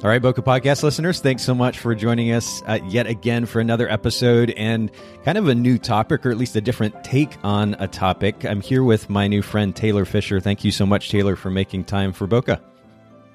[0.00, 3.58] All right, Boca Podcast listeners, thanks so much for joining us uh, yet again for
[3.58, 4.92] another episode and
[5.24, 8.44] kind of a new topic, or at least a different take on a topic.
[8.44, 10.38] I'm here with my new friend, Taylor Fisher.
[10.38, 12.60] Thank you so much, Taylor, for making time for Boca.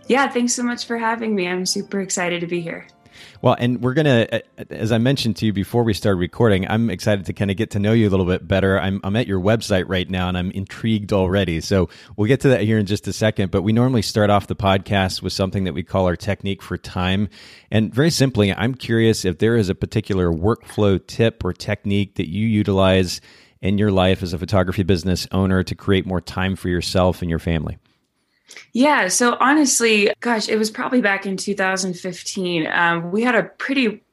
[0.08, 1.50] Yeah, thanks so much for having me.
[1.50, 2.88] I'm super excited to be here.
[3.42, 6.68] Well, and we're going to, uh, as I mentioned to you before we started recording,
[6.68, 8.80] I'm excited to kind of get to know you a little bit better.
[8.80, 11.62] I'm, I'm at your website right now and I'm intrigued already.
[11.62, 13.52] So we'll get to that here in just a second.
[13.52, 16.78] But we normally start off the podcast with something that we call our technique for
[16.78, 17.30] time.
[17.72, 22.30] And very simply, I'm curious if there is a particular workflow tip or technique that
[22.30, 23.22] you utilize
[23.62, 27.30] in your life as a photography business owner to create more time for yourself and
[27.30, 27.78] your family.
[28.74, 29.08] Yeah.
[29.08, 32.68] So honestly, gosh, it was probably back in 2015.
[32.68, 34.04] Um, we had a pretty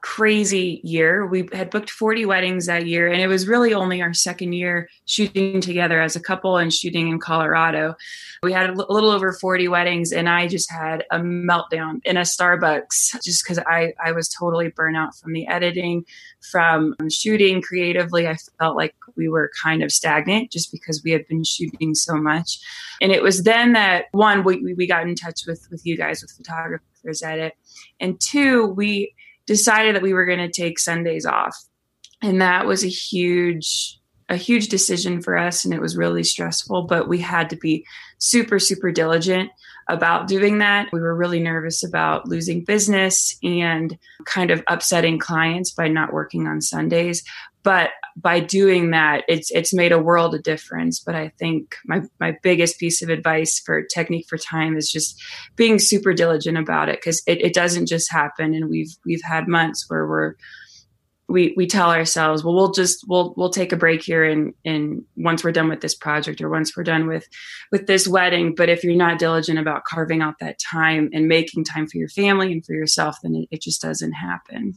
[0.00, 1.26] crazy year.
[1.26, 4.88] We had booked 40 weddings that year, and it was really only our second year
[5.06, 7.94] shooting together as a couple and shooting in Colorado.
[8.42, 12.22] We had a little over 40 weddings, and I just had a meltdown in a
[12.22, 16.04] Starbucks just because I, I was totally burnt out from the editing,
[16.50, 18.26] from shooting creatively.
[18.28, 22.16] I felt like we were kind of stagnant just because we had been shooting so
[22.16, 22.58] much.
[23.00, 26.22] And it was then that one, we, we got in touch with, with you guys,
[26.22, 27.54] with Photographers Edit.
[28.00, 29.14] And two, we
[29.46, 31.56] decided that we were going to take Sundays off.
[32.22, 33.94] And that was a huge
[34.30, 37.86] a huge decision for us and it was really stressful, but we had to be
[38.18, 39.50] super super diligent
[39.88, 40.88] about doing that.
[40.92, 46.46] We were really nervous about losing business and kind of upsetting clients by not working
[46.46, 47.24] on Sundays.
[47.62, 51.00] But by doing that, it's it's made a world of difference.
[51.00, 55.20] But I think my my biggest piece of advice for technique for time is just
[55.56, 58.54] being super diligent about it because it, it doesn't just happen.
[58.54, 60.34] And we've we've had months where we're
[61.28, 65.04] we we tell ourselves well we'll just we'll we'll take a break here and and
[65.16, 67.28] once we're done with this project or once we're done with
[67.70, 71.64] with this wedding but if you're not diligent about carving out that time and making
[71.64, 74.76] time for your family and for yourself then it, it just doesn't happen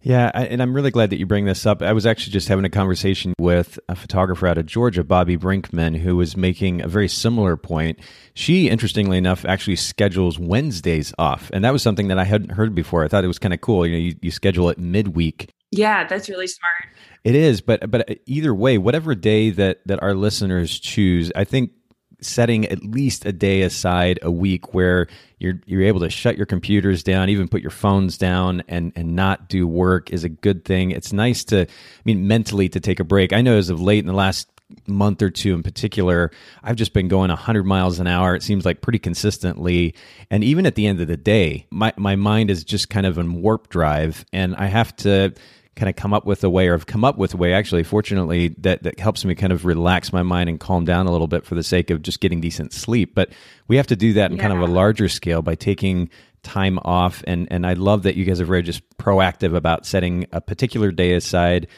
[0.00, 1.82] yeah, and I'm really glad that you bring this up.
[1.82, 5.98] I was actually just having a conversation with a photographer out of Georgia, Bobby Brinkman,
[5.98, 7.98] who was making a very similar point.
[8.34, 12.74] She, interestingly enough, actually schedules Wednesdays off, and that was something that I hadn't heard
[12.74, 13.04] before.
[13.04, 13.86] I thought it was kind of cool.
[13.86, 15.50] You know, you, you schedule it midweek.
[15.70, 16.96] Yeah, that's really smart.
[17.24, 21.72] It is, but but either way, whatever day that that our listeners choose, I think
[22.20, 25.06] setting at least a day aside a week where
[25.38, 29.14] you're you're able to shut your computers down, even put your phones down and and
[29.14, 30.90] not do work is a good thing.
[30.90, 33.32] It's nice to I mean mentally to take a break.
[33.32, 34.48] I know as of late in the last
[34.86, 36.30] month or two in particular,
[36.62, 38.34] I've just been going 100 miles an hour.
[38.34, 39.94] It seems like pretty consistently.
[40.30, 43.18] And even at the end of the day, my, my mind is just kind of
[43.18, 44.24] in warp drive.
[44.32, 45.32] And I have to
[45.78, 47.84] kind of come up with a way or have come up with a way actually
[47.84, 51.28] fortunately that, that helps me kind of relax my mind and calm down a little
[51.28, 53.30] bit for the sake of just getting decent sleep but
[53.68, 54.42] we have to do that in yeah.
[54.42, 56.10] kind of a larger scale by taking
[56.42, 60.26] time off and and I love that you guys are very just proactive about setting
[60.32, 61.68] a particular day aside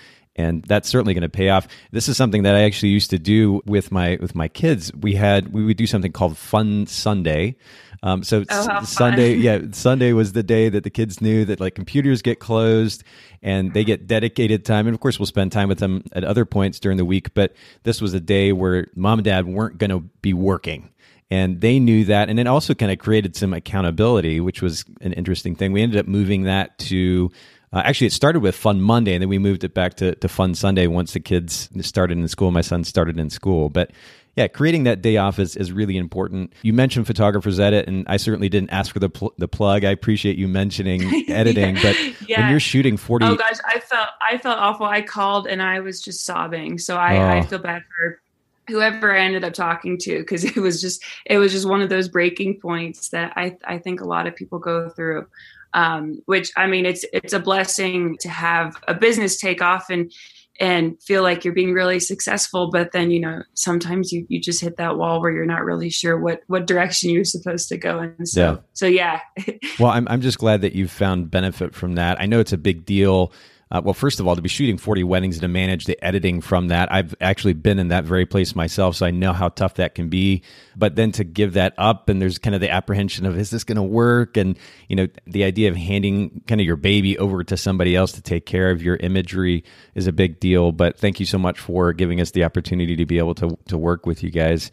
[0.41, 1.69] and that's certainly going to pay off.
[1.93, 4.93] This is something that I actually used to do with my with my kids.
[4.95, 7.57] We had we would do something called Fun Sunday.
[8.03, 11.75] Um, so oh, Sunday, yeah, Sunday was the day that the kids knew that like
[11.75, 13.05] computers get closed
[13.43, 14.87] and they get dedicated time.
[14.87, 17.35] And of course, we'll spend time with them at other points during the week.
[17.35, 20.89] But this was a day where mom and dad weren't going to be working
[21.31, 25.13] and they knew that and it also kind of created some accountability which was an
[25.13, 27.31] interesting thing we ended up moving that to
[27.73, 30.29] uh, actually, it started with Fun Monday, and then we moved it back to, to
[30.29, 32.51] Fun Sunday once the kids started in school.
[32.51, 33.69] My son started in school.
[33.69, 33.93] But
[34.37, 36.53] yeah, creating that day off is, is really important.
[36.63, 39.85] You mentioned photographers edit, and I certainly didn't ask for the pl- the plug.
[39.85, 41.83] I appreciate you mentioning editing, yeah.
[41.83, 42.41] but yeah.
[42.41, 44.87] when you're shooting forty, oh gosh, I felt I felt awful.
[44.87, 46.79] I called and I was just sobbing.
[46.79, 47.39] So I, oh.
[47.39, 48.21] I feel bad for
[48.69, 51.89] whoever I ended up talking to because it was just it was just one of
[51.89, 55.27] those breaking points that I I think a lot of people go through
[55.75, 60.13] um, which I mean, it's it's a blessing to have a business take off and
[60.59, 62.71] and feel like you're being really successful.
[62.71, 65.91] But then you know sometimes you you just hit that wall where you're not really
[65.91, 67.99] sure what what direction you're supposed to go.
[67.99, 68.57] And so yeah.
[68.73, 69.21] so yeah.
[69.79, 72.21] well, I'm I'm just glad that you've found benefit from that.
[72.21, 73.33] I know it's a big deal.
[73.73, 76.41] Uh, well, first of all, to be shooting 40 weddings and to manage the editing
[76.41, 79.75] from that, I've actually been in that very place myself, so I know how tough
[79.75, 80.43] that can be.
[80.75, 83.63] But then to give that up, and there's kind of the apprehension of, is this
[83.63, 84.37] going to work?
[84.37, 84.59] And,
[84.89, 88.23] you know, the idea of handing kind of your baby over to somebody else to
[88.23, 89.63] take care of your imagery
[89.95, 90.73] is a big deal.
[90.73, 93.79] But thank you so much for giving us the opportunity to be able to, to
[93.79, 94.73] work with you guys.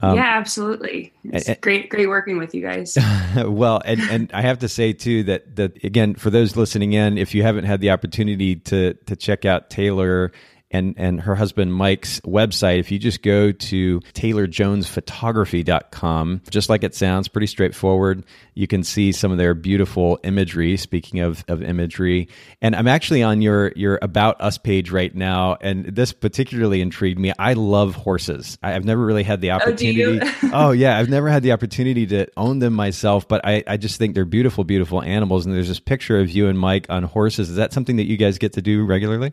[0.00, 1.12] Um, yeah, absolutely.
[1.24, 2.96] It's and, great, great working with you guys.
[3.36, 7.16] well, and, and I have to say too that that again for those listening in,
[7.16, 10.32] if you haven't had the opportunity to to check out Taylor
[10.74, 12.80] and and her husband Mike's website.
[12.80, 18.24] If you just go to taylorjonesphotography.com, just like it sounds, pretty straightforward.
[18.54, 20.76] You can see some of their beautiful imagery.
[20.76, 22.28] Speaking of, of imagery,
[22.60, 27.20] and I'm actually on your your about us page right now, and this particularly intrigued
[27.20, 27.32] me.
[27.38, 28.58] I love horses.
[28.62, 30.18] I've never really had the oh, opportunity.
[30.42, 33.76] Oh, oh yeah, I've never had the opportunity to own them myself, but I, I
[33.76, 35.46] just think they're beautiful, beautiful animals.
[35.46, 37.50] And there's this picture of you and Mike on horses.
[37.50, 39.32] Is that something that you guys get to do regularly?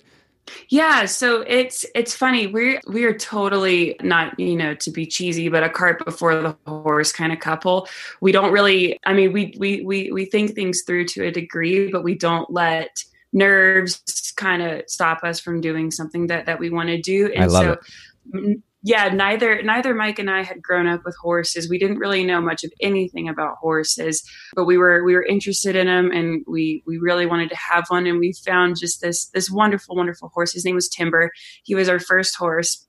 [0.69, 2.47] Yeah, so it's it's funny.
[2.47, 6.55] We we are totally not, you know, to be cheesy, but a cart before the
[6.65, 7.87] horse kind of couple.
[8.21, 11.91] We don't really I mean, we we we we think things through to a degree,
[11.91, 13.03] but we don't let
[13.33, 17.31] nerves kind of stop us from doing something that that we want to do.
[17.33, 17.77] And so
[18.33, 21.69] it yeah, neither neither Mike and I had grown up with horses.
[21.69, 24.23] We didn't really know much of anything about horses,
[24.55, 27.85] but we were we were interested in them, and we we really wanted to have
[27.89, 28.07] one.
[28.07, 30.53] And we found just this this wonderful wonderful horse.
[30.53, 31.31] His name was Timber.
[31.63, 32.87] He was our first horse,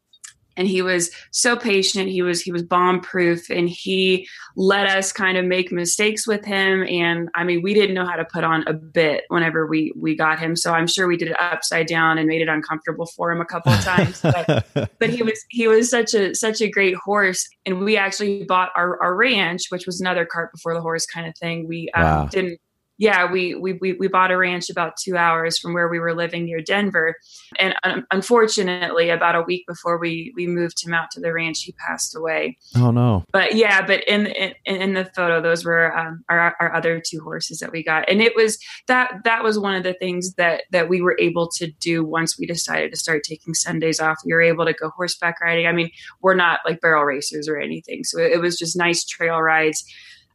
[0.56, 2.08] and he was so patient.
[2.08, 6.44] He was he was bomb proof and he let us kind of make mistakes with
[6.44, 6.84] him.
[6.88, 10.14] And i mean we didn't know how to put on a bit whenever we we
[10.14, 10.56] got him.
[10.56, 13.44] So i'm sure we did it upside down and made it uncomfortable for him a
[13.44, 14.20] couple of times.
[14.20, 14.66] But,
[14.98, 17.48] but he was he was such a such a great horse.
[17.64, 21.26] And we actually bought our, our ranch which was another cart before the horse kind
[21.26, 21.66] of thing.
[21.68, 22.26] We um, wow.
[22.26, 22.58] didn't
[22.98, 26.14] yeah, we, we we we bought a ranch about two hours from where we were
[26.14, 27.16] living near Denver,
[27.58, 31.62] and um, unfortunately, about a week before we we moved him out to the ranch,
[31.62, 32.58] he passed away.
[32.76, 33.24] Oh no!
[33.32, 37.20] But yeah, but in in, in the photo, those were um, our our other two
[37.20, 38.58] horses that we got, and it was
[38.88, 42.38] that that was one of the things that that we were able to do once
[42.38, 44.18] we decided to start taking Sundays off.
[44.24, 45.66] We were able to go horseback riding.
[45.66, 45.90] I mean,
[46.20, 49.84] we're not like barrel racers or anything, so it, it was just nice trail rides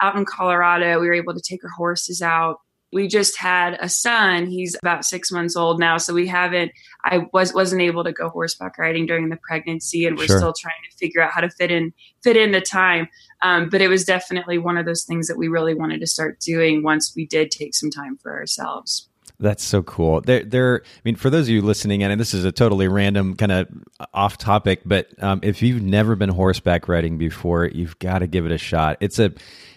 [0.01, 0.99] out in Colorado.
[0.99, 2.59] We were able to take our horses out.
[2.93, 4.47] We just had a son.
[4.47, 6.71] He's about six months old now, so we haven't.
[7.03, 10.37] I was wasn't able to go horseback riding during the pregnancy, and we're sure.
[10.37, 13.09] still trying to figure out how to fit in fit in the time.
[13.41, 16.39] Um, but it was definitely one of those things that we really wanted to start
[16.39, 19.09] doing once we did take some time for ourselves.
[19.39, 20.21] That's so cool.
[20.21, 20.81] There, there.
[20.83, 23.67] I mean, for those of you listening, and this is a totally random kind of
[24.11, 28.47] off topic, but um, if you've never been horseback riding before, you've got to give
[28.47, 28.97] it a shot.
[28.99, 29.31] It's a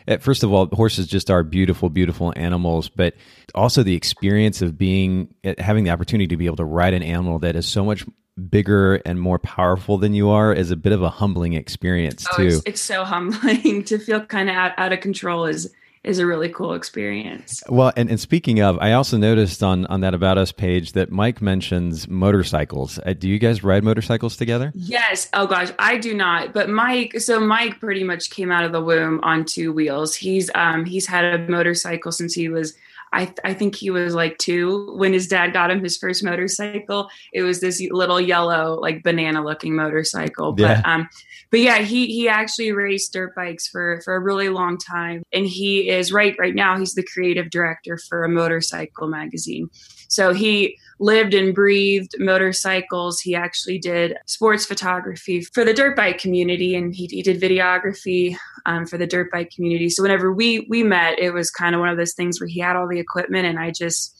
[0.08, 3.14] uh, first of all, horses just are beautiful, beautiful animals, but
[3.54, 7.02] also the experience of being uh, having the opportunity to be able to ride an
[7.02, 8.06] animal that is so much
[8.48, 12.36] bigger and more powerful than you are is a bit of a humbling experience oh,
[12.36, 12.46] too.
[12.46, 15.70] It's, it's, so humbling to feel kind of out, out of control is
[16.02, 17.62] is a really cool experience.
[17.68, 21.10] Well, and, and speaking of, I also noticed on on that about us page that
[21.10, 22.98] Mike mentions motorcycles.
[23.04, 24.72] Uh, do you guys ride motorcycles together?
[24.74, 25.28] Yes.
[25.34, 26.54] Oh gosh, I do not.
[26.54, 30.14] But Mike, so Mike pretty much came out of the womb on two wheels.
[30.14, 32.74] He's um he's had a motorcycle since he was
[33.12, 37.08] I, I think he was like two when his dad got him his first motorcycle.
[37.32, 40.52] It was this little yellow, like banana looking motorcycle.
[40.52, 40.82] But yeah.
[40.84, 41.08] um,
[41.50, 45.46] but yeah, he he actually raced dirt bikes for for a really long time, and
[45.46, 46.78] he is right right now.
[46.78, 49.68] He's the creative director for a motorcycle magazine.
[50.08, 53.20] So he lived and breathed motorcycles.
[53.20, 58.36] He actually did sports photography for the dirt bike community, and he, he did videography
[58.66, 59.88] um, for the dirt bike community.
[59.88, 62.60] So whenever we we met, it was kind of one of those things where he
[62.60, 64.19] had all the equipment, and I just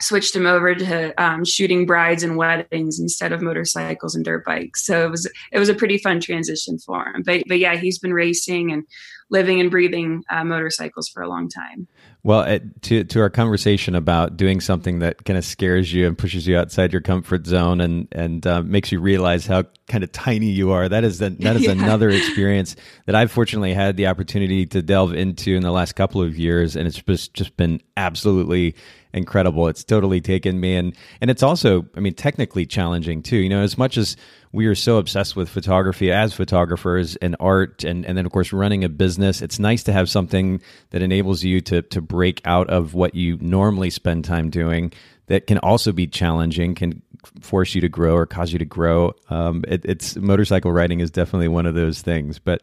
[0.00, 4.84] switched him over to um, shooting brides and weddings instead of motorcycles and dirt bikes.
[4.84, 7.22] So it was it was a pretty fun transition for him.
[7.24, 8.84] But but yeah, he's been racing and
[9.30, 11.88] living and breathing uh, motorcycles for a long time.
[12.22, 16.46] Well, to to our conversation about doing something that kind of scares you and pushes
[16.46, 20.50] you outside your comfort zone and and uh, makes you realize how kind of tiny
[20.50, 20.88] you are.
[20.88, 21.72] That is the, that is yeah.
[21.72, 22.74] another experience
[23.06, 26.74] that I've fortunately had the opportunity to delve into in the last couple of years,
[26.74, 28.74] and it's just just been absolutely
[29.12, 29.68] incredible.
[29.68, 33.36] It's totally taken me, and and it's also, I mean, technically challenging too.
[33.36, 34.16] You know, as much as
[34.52, 38.52] we are so obsessed with photography as photographers and art, and and then of course
[38.52, 40.60] running a business, it's nice to have something
[40.90, 44.92] that enables you to to break out of what you normally spend time doing
[45.26, 47.02] that can also be challenging, can
[47.40, 49.14] force you to grow or cause you to grow.
[49.30, 52.38] Um, it, it's motorcycle riding is definitely one of those things.
[52.38, 52.62] But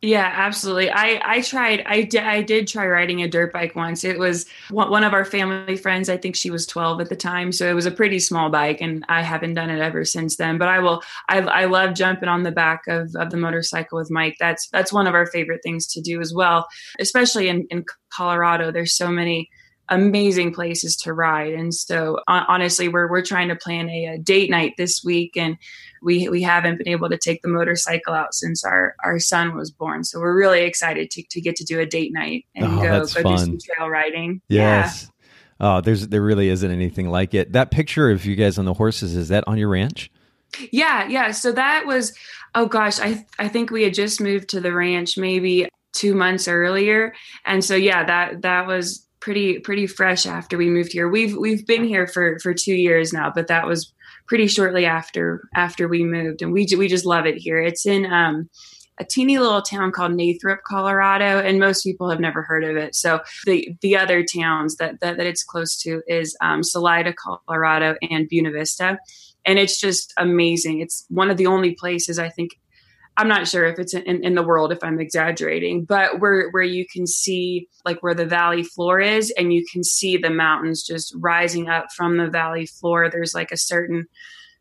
[0.00, 0.90] yeah, absolutely.
[0.90, 1.82] I I tried.
[1.86, 2.22] I did.
[2.22, 4.04] I did try riding a dirt bike once.
[4.04, 6.08] It was one of our family friends.
[6.08, 8.80] I think she was twelve at the time, so it was a pretty small bike,
[8.80, 10.58] and I haven't done it ever since then.
[10.58, 11.02] But I will.
[11.28, 14.36] I I love jumping on the back of of the motorcycle with Mike.
[14.40, 16.66] That's that's one of our favorite things to do as well,
[16.98, 18.70] especially in in Colorado.
[18.70, 19.48] There's so many
[19.88, 21.52] amazing places to ride.
[21.52, 25.56] And so honestly, we're we're trying to plan a, a, date night this week, and
[26.02, 29.70] we we haven't been able to take the motorcycle out since our our son was
[29.70, 30.04] born.
[30.04, 33.00] So we're really excited to to get to do a date night and oh, go
[33.00, 33.24] go fun.
[33.24, 34.40] do some trail riding.
[34.48, 35.04] Yes.
[35.04, 35.08] Yeah.
[35.60, 37.52] Oh, there's there really isn't anything like it.
[37.52, 40.10] That picture of you guys on the horses is that on your ranch?
[40.70, 41.30] Yeah, yeah.
[41.30, 42.16] So that was
[42.54, 46.48] oh gosh, I I think we had just moved to the ranch maybe two months
[46.48, 51.08] earlier and so yeah that that was pretty pretty fresh after we moved here.
[51.08, 53.94] We've we've been here for for 2 years now, but that was
[54.26, 57.60] pretty shortly after after we moved and we we just love it here.
[57.62, 58.50] It's in um
[58.98, 62.94] a teeny little town called Nathrop, Colorado, and most people have never heard of it.
[62.94, 67.94] So the the other towns that that, that it's close to is um, Salida, Colorado,
[68.10, 68.98] and Buena Vista,
[69.46, 70.80] and it's just amazing.
[70.80, 72.50] It's one of the only places I think
[73.16, 76.62] I'm not sure if it's in, in the world if I'm exaggerating, but where where
[76.62, 80.82] you can see like where the valley floor is, and you can see the mountains
[80.82, 83.10] just rising up from the valley floor.
[83.10, 84.06] There's like a certain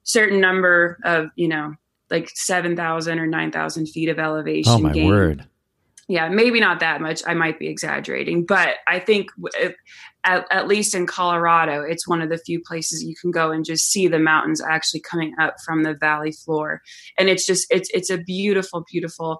[0.03, 1.75] certain number of you know
[2.09, 4.73] like seven thousand or nine thousand feet of elevation.
[4.73, 5.07] Oh my gain.
[5.07, 5.47] word!
[6.11, 9.29] yeah maybe not that much i might be exaggerating but i think
[10.23, 13.65] at, at, least in colorado it's one of the few places you can go and
[13.65, 16.81] just see the mountains actually coming up from the valley floor.
[17.17, 19.39] And it's just it's it's a beautiful beautiful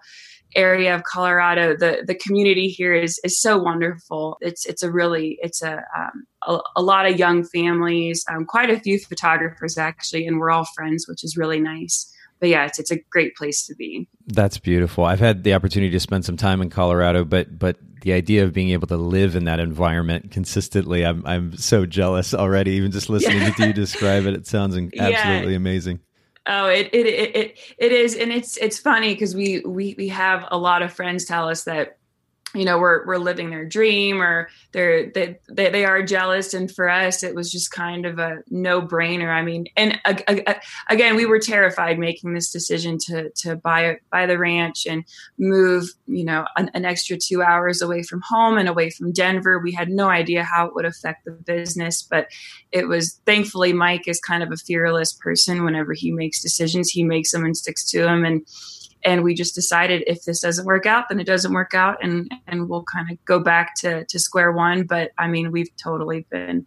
[0.55, 1.75] area of colorado.
[1.75, 4.37] The the community here is is so wonderful.
[4.41, 8.69] It's it's a really it's a um, a, a, lot of young families um, quite
[8.69, 12.11] a few photographers actually and we're all friends which is really nice
[12.41, 14.09] but yeah, it's, it's a great place to be.
[14.25, 15.05] That's beautiful.
[15.05, 18.51] I've had the opportunity to spend some time in Colorado, but but the idea of
[18.51, 22.71] being able to live in that environment consistently, I'm I'm so jealous already.
[22.71, 23.51] Even just listening yeah.
[23.51, 25.57] to you describe it, it sounds absolutely yeah.
[25.57, 25.99] amazing.
[26.47, 30.07] Oh, it, it it it it is, and it's it's funny because we we we
[30.07, 31.99] have a lot of friends tell us that
[32.53, 36.53] you know we're we're living their dream or they're they, they, they are jealous.
[36.53, 39.99] And for us it was just kind of a no brainer i mean and
[40.89, 45.03] again we were terrified making this decision to to buy buy the ranch and
[45.37, 49.59] move you know an, an extra 2 hours away from home and away from denver.
[49.59, 52.27] We had no idea how it would affect the business but
[52.71, 56.89] it was thankfully mike is kind of a fearless person whenever he makes decisions.
[56.89, 58.25] He makes them and sticks to them.
[58.25, 58.45] And
[59.03, 62.31] and we just decided if this doesn't work out then it doesn't work out and
[62.47, 66.25] and we'll kind of go back to to square one but i mean we've totally
[66.29, 66.65] been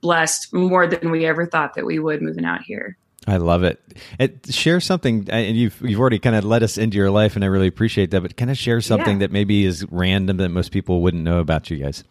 [0.00, 3.78] blessed more than we ever thought that we would moving out here I love it.
[4.18, 4.46] it.
[4.48, 7.48] Share something, and you've you've already kind of led us into your life, and I
[7.48, 8.22] really appreciate that.
[8.22, 9.26] But kind of share something yeah.
[9.26, 12.04] that maybe is random that most people wouldn't know about you guys.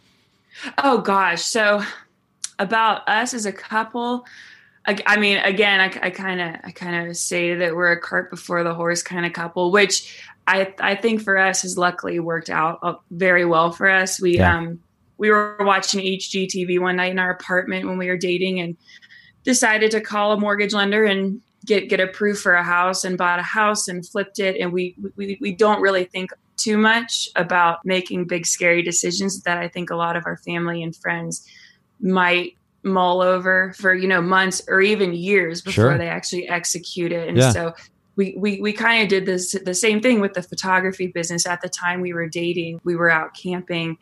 [0.78, 1.82] Oh gosh, so
[2.60, 4.26] about us as a couple,
[4.88, 8.64] I, mean, again, I kind of, I kind of say that we're a cart before
[8.64, 10.18] the horse kind of couple, which
[10.48, 14.22] I, I think for us has luckily worked out uh, very well for us.
[14.22, 14.56] We, yeah.
[14.56, 14.80] um,
[15.18, 18.78] we were watching HGTV one night in our apartment when we were dating, and
[19.44, 23.40] decided to call a mortgage lender and get get approved for a house, and bought
[23.40, 24.58] a house and flipped it.
[24.60, 29.58] And we, we, we don't really think too much about making big scary decisions that
[29.58, 31.48] I think a lot of our family and friends
[32.00, 32.57] might
[32.88, 35.98] mull over for you know months or even years before sure.
[35.98, 37.52] they actually execute it and yeah.
[37.52, 37.74] so
[38.16, 41.62] we we, we kind of did this the same thing with the photography business at
[41.62, 43.98] the time we were dating we were out camping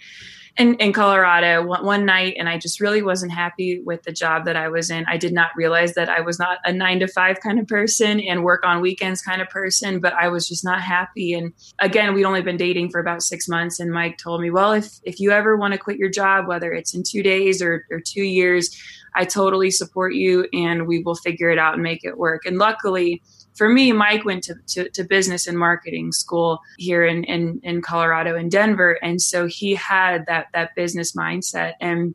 [0.58, 4.46] in, in Colorado one, one, night, and I just really wasn't happy with the job
[4.46, 5.06] that I was in.
[5.08, 8.22] I did not realize that I was not a nine to five kind of person
[8.22, 11.34] and work on weekends kind of person, but I was just not happy.
[11.34, 14.72] And again, we'd only been dating for about six months, and Mike told me, "Well,
[14.72, 17.86] if if you ever want to quit your job, whether it's in two days or,
[17.92, 18.82] or two years,
[19.14, 22.58] I totally support you, and we will figure it out and make it work." And
[22.58, 23.22] luckily
[23.56, 27.82] for me, Mike went to, to, to, business and marketing school here in, in, in
[27.82, 29.00] Colorado in Denver.
[29.02, 31.74] And so he had that, that business mindset.
[31.80, 32.14] And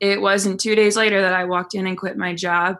[0.00, 2.78] it wasn't two days later that I walked in and quit my job.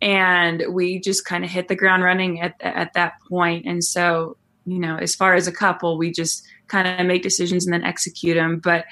[0.00, 3.66] And we just kind of hit the ground running at, at that point.
[3.66, 7.66] And so, you know, as far as a couple, we just kind of make decisions
[7.66, 8.58] and then execute them.
[8.58, 8.84] But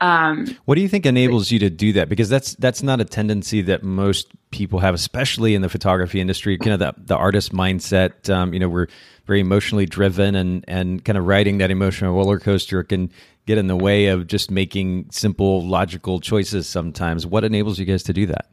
[0.00, 2.08] um, what do you think enables you to do that?
[2.08, 6.58] Because that's that's not a tendency that most people have, especially in the photography industry.
[6.58, 8.28] Kind of the the artist mindset.
[8.28, 8.88] Um, you know, we're
[9.26, 13.10] very emotionally driven, and and kind of riding that emotional roller coaster can
[13.46, 16.68] get in the way of just making simple, logical choices.
[16.68, 18.48] Sometimes, what enables you guys to do that?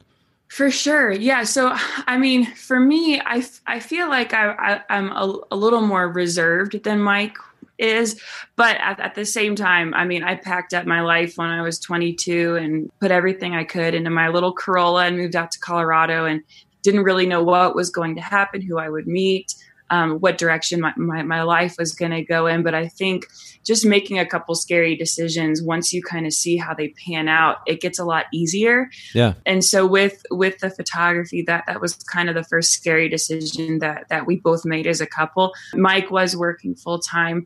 [0.48, 1.14] For sure.
[1.14, 1.44] Yeah.
[1.44, 1.72] So,
[2.08, 6.10] I mean, for me, I, I feel like I, I, am a, a little more
[6.10, 7.38] reserved than Mike
[7.82, 8.22] is.
[8.56, 11.62] But at, at, the same time, I mean, I packed up my life when I
[11.62, 15.60] was 22 and put everything I could into my little Corolla and moved out to
[15.60, 16.44] Colorado and
[16.84, 19.54] didn't really know what was going to happen, who I would meet
[19.92, 22.64] um, what direction my, my, my life was going to go in.
[22.64, 23.28] But I think
[23.64, 27.58] just making a couple scary decisions once you kind of see how they pan out,
[27.68, 28.90] it gets a lot easier.
[29.14, 29.34] Yeah.
[29.46, 33.80] And so with with the photography, that that was kind of the first scary decision
[33.80, 35.54] that that we both made as a couple.
[35.76, 37.46] Mike was working full time,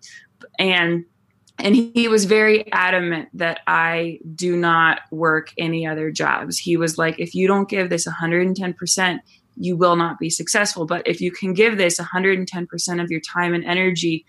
[0.59, 1.03] and
[1.57, 6.57] and he was very adamant that I do not work any other jobs.
[6.57, 9.19] He was like, if you don't give this 110%,
[9.57, 10.85] you will not be successful.
[10.85, 14.25] But if you can give this 110% of your time and energy,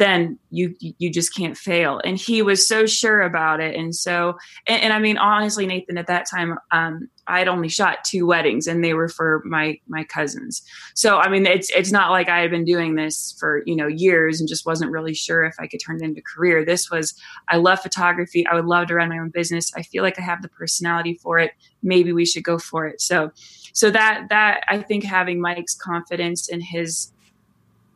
[0.00, 2.00] then you you just can't fail.
[2.02, 3.76] And he was so sure about it.
[3.76, 7.68] And so, and, and I mean, honestly, Nathan, at that time, um, I had only
[7.68, 10.62] shot two weddings, and they were for my my cousins.
[10.94, 13.86] So, I mean, it's it's not like I had been doing this for you know
[13.88, 16.64] years and just wasn't really sure if I could turn it into a career.
[16.64, 17.14] This was
[17.50, 18.46] I love photography.
[18.46, 19.70] I would love to run my own business.
[19.76, 21.52] I feel like I have the personality for it.
[21.82, 23.02] Maybe we should go for it.
[23.02, 23.32] So
[23.72, 27.12] so that that I think having Mike's confidence in his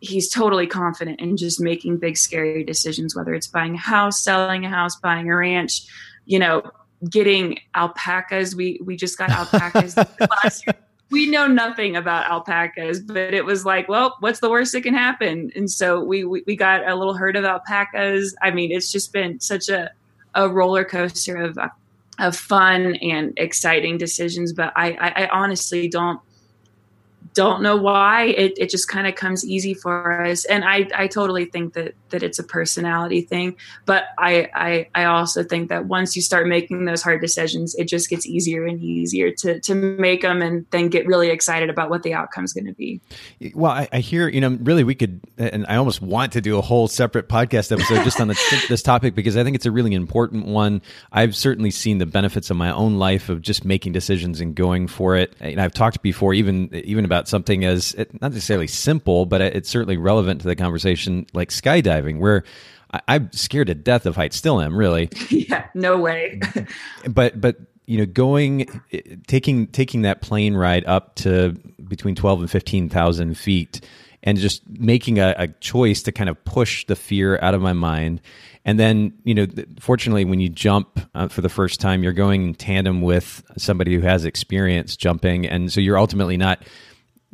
[0.00, 4.64] he's totally confident in just making big scary decisions whether it's buying a house selling
[4.64, 5.87] a house buying a ranch
[6.26, 6.62] you know
[7.11, 8.54] getting alpacas.
[8.54, 9.97] We we just got alpacas
[10.43, 10.75] last year.
[11.11, 14.95] We know nothing about alpacas but it was like well what's the worst that can
[14.95, 15.52] happen?
[15.54, 18.35] And so we we, we got a little herd of alpacas.
[18.43, 19.90] I mean it's just been such a
[20.35, 21.59] a roller coaster of
[22.18, 24.52] of fun and exciting decisions.
[24.52, 26.21] But I, I, I honestly don't
[27.35, 30.45] don't know why it, it just kind of comes easy for us.
[30.45, 35.05] And I, I totally think that that it's a personality thing but I, I i
[35.05, 38.81] also think that once you start making those hard decisions it just gets easier and
[38.81, 42.53] easier to to make them and then get really excited about what the outcome is
[42.53, 43.00] going to be
[43.55, 46.57] well I, I, hear you know really we could and i almost want to do
[46.57, 49.73] a whole separate podcast episode just on the, this topic because i think it's a
[49.73, 50.83] really important one.
[51.12, 54.87] I've certainly seen the benefits of my own life of just making decisions and going
[54.87, 55.35] for it.
[55.41, 59.69] And i've talked before even even about about something as not necessarily simple, but it's
[59.69, 62.45] certainly relevant to the conversation, like skydiving, where
[62.93, 64.37] I, am scared to death of heights.
[64.37, 65.09] Still am, really.
[65.31, 66.40] yeah, no way.
[67.09, 68.66] but but you know, going
[69.27, 71.53] taking taking that plane ride up to
[71.88, 73.81] between twelve and fifteen thousand feet,
[74.22, 77.72] and just making a, a choice to kind of push the fear out of my
[77.72, 78.20] mind
[78.64, 79.46] and then, you know,
[79.79, 83.94] fortunately, when you jump uh, for the first time, you're going in tandem with somebody
[83.94, 85.46] who has experience jumping.
[85.46, 86.62] And so you're ultimately not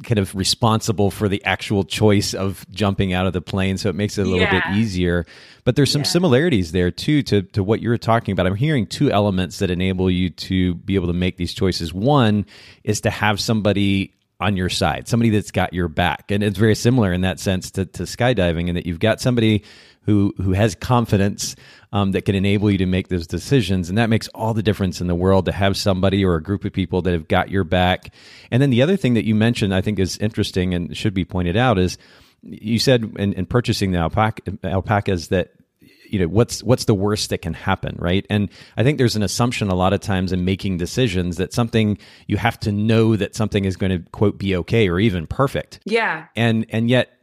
[0.02, 3.94] kind of responsible for the actual choice of jumping out of the plane so it
[3.94, 4.70] makes it a little yeah.
[4.70, 5.26] bit easier
[5.64, 6.08] but there's some yeah.
[6.08, 9.70] similarities there too to, to what you were talking about i'm hearing two elements that
[9.70, 12.46] enable you to be able to make these choices one
[12.84, 16.74] is to have somebody on your side somebody that's got your back and it's very
[16.74, 19.62] similar in that sense to, to skydiving in that you've got somebody
[20.02, 21.54] who who has confidence
[21.92, 25.00] um, that can enable you to make those decisions, and that makes all the difference
[25.00, 27.64] in the world to have somebody or a group of people that have got your
[27.64, 28.12] back.
[28.50, 31.24] And then the other thing that you mentioned, I think, is interesting and should be
[31.24, 31.98] pointed out is
[32.42, 35.52] you said in, in purchasing the alpaca, alpacas that
[36.08, 38.26] you know what's what's the worst that can happen right?
[38.28, 41.98] And i think there's an assumption a lot of times in making decisions that something
[42.26, 45.80] you have to know that something is going to quote be okay or even perfect.
[45.84, 46.26] Yeah.
[46.34, 47.19] And and yet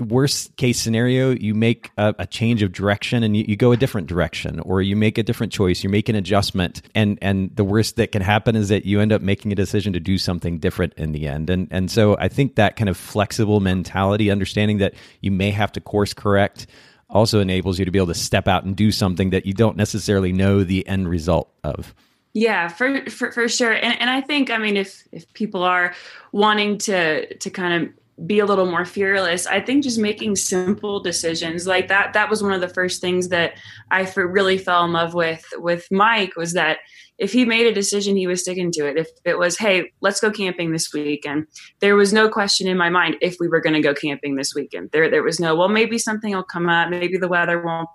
[0.00, 3.76] worst case scenario, you make a, a change of direction and you, you, go a
[3.76, 7.64] different direction, or you make a different choice, you make an adjustment, and and the
[7.64, 10.58] worst that can happen is that you end up making a decision to do something
[10.58, 11.48] different in the end.
[11.48, 15.70] And and so I think that kind of flexible mentality, understanding that you may have
[15.72, 16.66] to course correct,
[17.08, 19.76] also enables you to be able to step out and do something that you don't
[19.76, 21.94] necessarily know the end result of.
[22.32, 23.72] Yeah, for, for for sure.
[23.72, 25.94] And and I think I mean if if people are
[26.32, 27.94] wanting to to kind of
[28.26, 32.42] be a little more fearless i think just making simple decisions like that that was
[32.42, 33.54] one of the first things that
[33.90, 36.78] i really fell in love with with mike was that
[37.18, 38.96] if he made a decision he was sticking to it.
[38.96, 41.46] If it was hey let's go camping this weekend
[41.80, 44.54] there was no question in my mind if we were going to go camping this
[44.54, 44.90] weekend.
[44.92, 46.90] There there was no well maybe something will come up.
[46.90, 47.88] Maybe the weather won't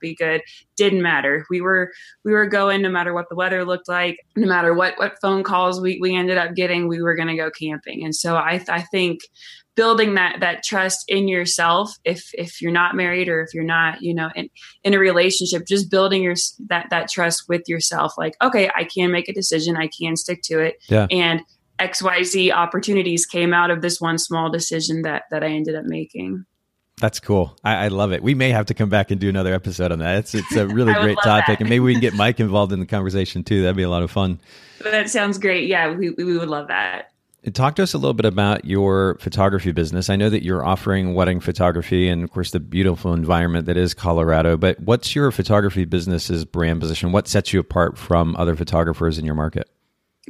[0.00, 0.42] be good.
[0.76, 1.44] Didn't matter.
[1.50, 1.90] We were
[2.24, 5.42] we were going no matter what the weather looked like no matter what what phone
[5.42, 8.04] calls we, we ended up getting we were going to go camping.
[8.04, 9.20] And so i i think
[9.78, 14.02] building that that trust in yourself if if you're not married or if you're not
[14.02, 14.50] you know in
[14.82, 16.34] in a relationship just building your
[16.66, 20.42] that that trust with yourself like okay i can make a decision i can stick
[20.42, 21.06] to it yeah.
[21.12, 21.42] and
[21.78, 26.44] xyz opportunities came out of this one small decision that that i ended up making
[27.00, 27.56] That's cool.
[27.62, 28.24] I, I, love it.
[28.24, 30.16] We may have to come back and do another episode on that.
[30.18, 31.60] It's it's a really great topic, that.
[31.60, 33.62] and maybe we can get Mike involved in the conversation too.
[33.62, 34.40] That'd be a lot of fun.
[34.82, 35.68] That sounds great.
[35.68, 37.12] Yeah, we we would love that.
[37.52, 40.10] Talk to us a little bit about your photography business.
[40.10, 43.94] I know that you're offering wedding photography and, of course, the beautiful environment that is
[43.94, 44.56] Colorado.
[44.56, 47.12] But what's your photography business's brand position?
[47.12, 49.70] What sets you apart from other photographers in your market?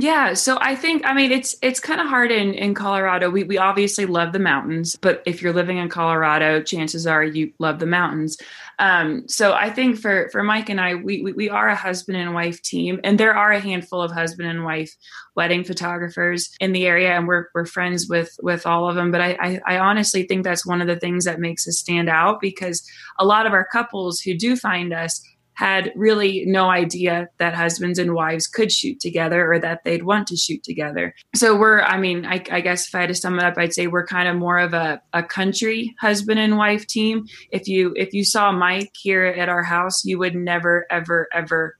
[0.00, 3.30] Yeah, so I think I mean it's it's kind of hard in in Colorado.
[3.30, 7.52] We we obviously love the mountains, but if you're living in Colorado, chances are you
[7.58, 8.38] love the mountains.
[8.78, 12.16] Um, so I think for for Mike and I, we, we we are a husband
[12.16, 14.94] and wife team, and there are a handful of husband and wife
[15.34, 19.10] wedding photographers in the area, and we're we're friends with with all of them.
[19.10, 22.08] But I, I I honestly think that's one of the things that makes us stand
[22.08, 25.20] out because a lot of our couples who do find us
[25.58, 30.28] had really no idea that husbands and wives could shoot together or that they'd want
[30.28, 31.12] to shoot together.
[31.34, 33.74] So we're, I mean, I, I, guess if I had to sum it up, I'd
[33.74, 37.26] say we're kind of more of a, a country husband and wife team.
[37.50, 41.76] If you if you saw Mike here at our house, you would never, ever, ever,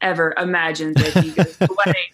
[0.00, 2.10] ever imagine that he goes to wedding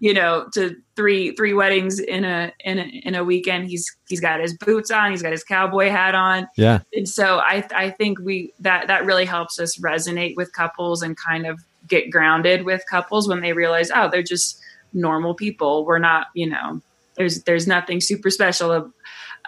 [0.00, 3.68] you know to three three weddings in a in a in a weekend.
[3.68, 6.48] He's he's got his boots on he's got his cowboy hat on.
[6.56, 6.80] Yeah.
[6.92, 11.16] And so i i think we that that really helps us resonate with couples and
[11.16, 14.60] kind of get grounded with couples when they realize oh they're just
[14.92, 15.84] normal people.
[15.84, 16.80] We're not you know
[17.16, 18.92] there's there's nothing super special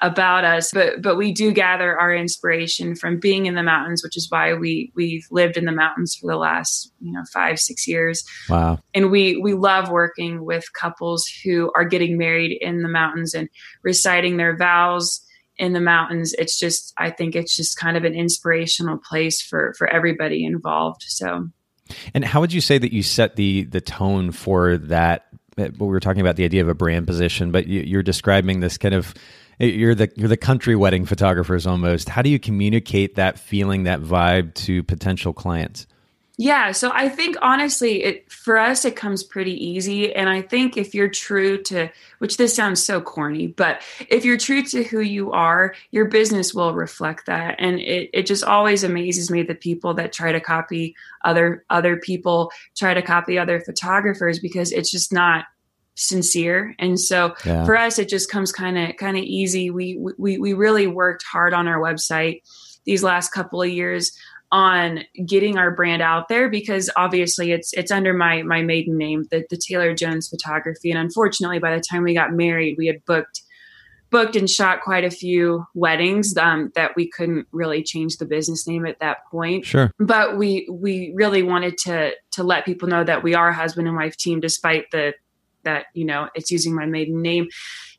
[0.03, 4.17] about us but but we do gather our inspiration from being in the mountains which
[4.17, 7.87] is why we we've lived in the mountains for the last you know five six
[7.87, 8.25] years.
[8.49, 8.79] Wow.
[8.95, 13.49] And we we love working with couples who are getting married in the mountains and
[13.83, 15.21] reciting their vows
[15.57, 16.35] in the mountains.
[16.39, 21.05] It's just i think it's just kind of an inspirational place for for everybody involved.
[21.07, 21.49] So.
[22.13, 25.27] And how would you say that you set the the tone for that?
[25.57, 28.79] We were talking about the idea of a brand position but you, are describing this
[28.79, 29.13] kind of
[29.59, 32.09] you're the you're the country wedding photographers almost.
[32.09, 35.87] How do you communicate that feeling, that vibe to potential clients?
[36.41, 40.77] Yeah, so I think honestly, it for us it comes pretty easy, and I think
[40.77, 45.01] if you're true to, which this sounds so corny, but if you're true to who
[45.01, 49.57] you are, your business will reflect that, and it it just always amazes me the
[49.57, 50.95] people that try to copy
[51.25, 55.47] other other people, try to copy other photographers because it's just not
[55.99, 57.65] sincere and so yeah.
[57.65, 61.25] for us it just comes kind of kind of easy we we we really worked
[61.31, 62.41] hard on our website
[62.85, 64.13] these last couple of years
[64.51, 69.25] on getting our brand out there because obviously it's it's under my my maiden name
[69.31, 73.05] the, the taylor jones photography and unfortunately by the time we got married we had
[73.05, 73.43] booked
[74.11, 78.67] booked and shot quite a few weddings um, that we couldn't really change the business
[78.67, 79.65] name at that point.
[79.65, 83.55] Sure, but we we really wanted to to let people know that we are a
[83.55, 85.15] husband and wife team, despite the
[85.69, 87.49] that you know it's using my maiden name.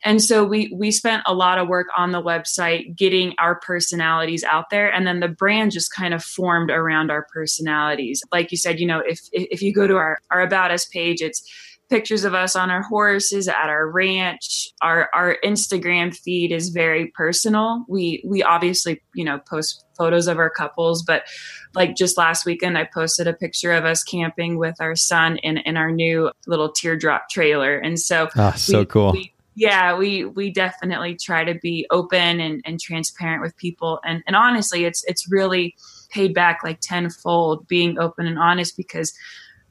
[0.03, 4.43] And so we we spent a lot of work on the website getting our personalities
[4.43, 8.23] out there and then the brand just kind of formed around our personalities.
[8.31, 11.21] Like you said you know if if you go to our our about us page
[11.21, 11.43] it's
[11.89, 14.69] pictures of us on our horses at our ranch.
[14.81, 17.85] Our our Instagram feed is very personal.
[17.87, 21.23] We we obviously, you know, post photos of our couples, but
[21.73, 25.57] like just last weekend I posted a picture of us camping with our son in
[25.57, 27.77] in our new little teardrop trailer.
[27.77, 29.11] And so oh, so we, cool.
[29.11, 33.99] We, yeah, we we definitely try to be open and, and transparent with people.
[34.05, 35.75] And and honestly, it's it's really
[36.11, 39.13] paid back like tenfold being open and honest because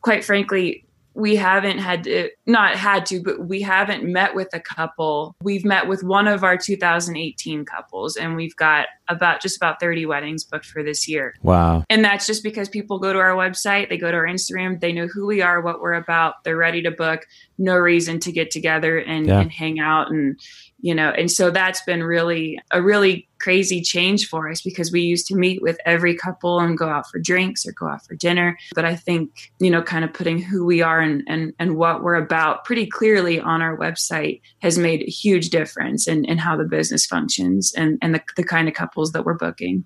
[0.00, 0.84] quite frankly
[1.18, 5.34] we haven't had to, not had to, but we haven't met with a couple.
[5.42, 10.06] We've met with one of our 2018 couples, and we've got about just about 30
[10.06, 11.34] weddings booked for this year.
[11.42, 11.84] Wow.
[11.90, 14.92] And that's just because people go to our website, they go to our Instagram, they
[14.92, 17.26] know who we are, what we're about, they're ready to book,
[17.58, 19.40] no reason to get together and, yeah.
[19.40, 20.38] and hang out and
[20.80, 25.00] you know and so that's been really a really crazy change for us because we
[25.00, 28.14] used to meet with every couple and go out for drinks or go out for
[28.14, 28.56] dinner.
[28.74, 32.02] But i think you know kind of putting who we are and and, and what
[32.02, 36.56] we're about pretty clearly on our website has made a huge difference in, in how
[36.56, 39.84] the business functions and and the, the kind of couples that we're booking.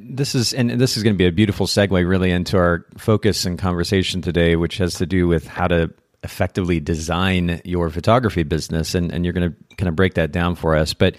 [0.00, 3.46] This is and this is going to be a beautiful segue really into our focus
[3.46, 5.90] and conversation today which has to do with how to
[6.22, 10.54] effectively design your photography business and, and you're going to kind of break that down
[10.54, 10.94] for us.
[10.94, 11.16] But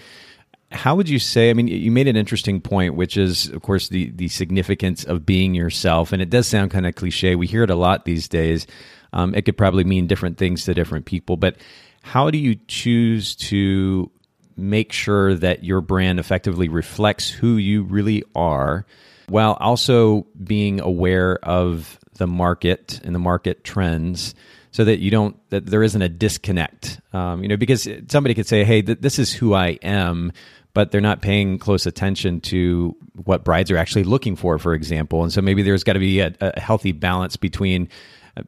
[0.74, 3.88] how would you say i mean you made an interesting point which is of course
[3.88, 7.62] the the significance of being yourself and it does sound kind of cliche we hear
[7.62, 8.66] it a lot these days.
[9.12, 11.56] Um, it could probably mean different things to different people but
[12.02, 14.10] how do you choose to
[14.56, 18.84] make sure that your brand effectively reflects who you really are
[19.28, 24.34] while also being aware of the market and the market trends
[24.74, 27.00] so that you don't that there isn't a disconnect.
[27.12, 30.32] Um, you know, because somebody could say, "Hey, th- this is who I am,"
[30.72, 35.22] but they're not paying close attention to what brides are actually looking for, for example.
[35.22, 37.88] And so maybe there's got to be a, a healthy balance between
[38.36, 38.42] uh,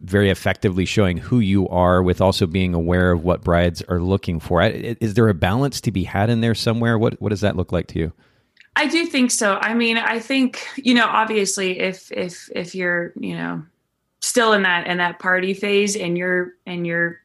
[0.00, 4.38] very effectively showing who you are with also being aware of what brides are looking
[4.38, 4.62] for.
[4.62, 6.96] Is there a balance to be had in there somewhere?
[6.96, 8.12] What what does that look like to you?
[8.76, 9.56] I do think so.
[9.56, 13.64] I mean, I think you know, obviously, if if if you're you know
[14.20, 17.20] still in that in that party phase and you're and you're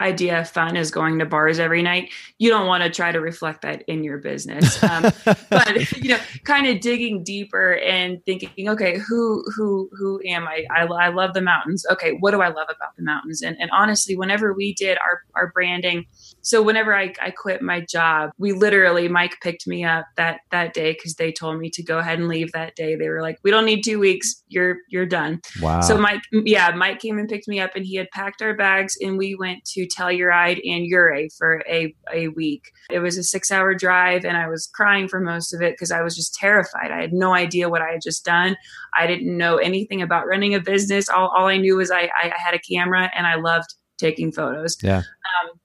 [0.00, 3.20] idea of fun is going to bars every night you don't want to try to
[3.20, 4.82] reflect that in your business.
[4.94, 5.10] Um,
[5.50, 10.66] but you know kind of digging deeper and thinking okay who who who am I?
[10.70, 11.86] I i love the mountains.
[11.90, 13.40] Okay what do i love about the mountains?
[13.40, 16.06] And, and honestly whenever we did our our branding
[16.44, 20.74] so whenever I, I quit my job we literally mike picked me up that that
[20.74, 23.38] day because they told me to go ahead and leave that day they were like
[23.42, 27.28] we don't need two weeks you're you're done wow so mike yeah mike came and
[27.28, 30.86] picked me up and he had packed our bags and we went to Telluride and
[30.92, 32.70] Ouray for a, a week.
[32.90, 35.90] It was a six hour drive and I was crying for most of it because
[35.90, 36.90] I was just terrified.
[36.90, 38.56] I had no idea what I had just done.
[38.96, 41.08] I didn't know anything about running a business.
[41.08, 44.76] All, all I knew was I, I had a camera and I loved taking photos.
[44.82, 44.98] Yeah.
[44.98, 45.60] Um,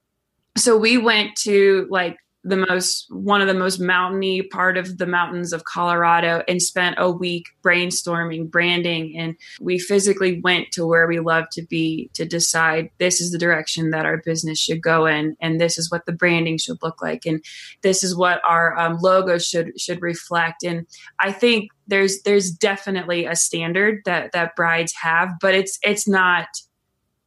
[0.56, 5.06] so we went to like the most one of the most mountainy part of the
[5.06, 11.06] mountains of Colorado and spent a week brainstorming branding and we physically went to where
[11.06, 15.04] we love to be to decide this is the direction that our business should go
[15.04, 17.44] in and this is what the branding should look like and
[17.82, 20.86] this is what our um, logo should should reflect and
[21.18, 26.46] I think there's there's definitely a standard that that brides have but it's it's not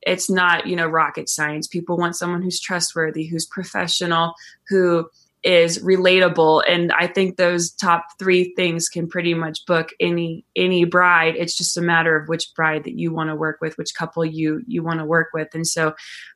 [0.05, 1.67] it's not you know rocket science.
[1.67, 4.33] People want someone who's trustworthy who's professional
[4.69, 5.09] who
[5.43, 6.63] is relatable.
[6.67, 11.35] And i think those top three things can pretty much book any any bride.
[11.37, 14.23] It's just a matter of which bride that you want to work with which couple
[14.25, 15.49] you you want to work with.
[15.53, 15.93] And so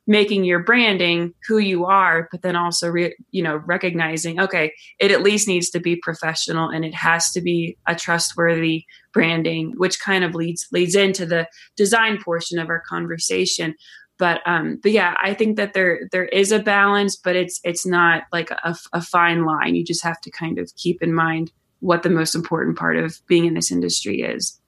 [0.08, 5.12] making your branding who you are but then also re, you know recognizing okay it
[5.12, 10.00] at least needs to be professional and it has to be a trustworthy branding which
[10.00, 13.74] kind of leads leads into the design portion of our conversation
[14.18, 17.86] but um but yeah i think that there there is a balance but it's it's
[17.86, 19.74] not like a, a fine line.
[19.74, 23.20] You just have to kind of keep in mind what the most important part of
[23.26, 24.58] being in this industry is.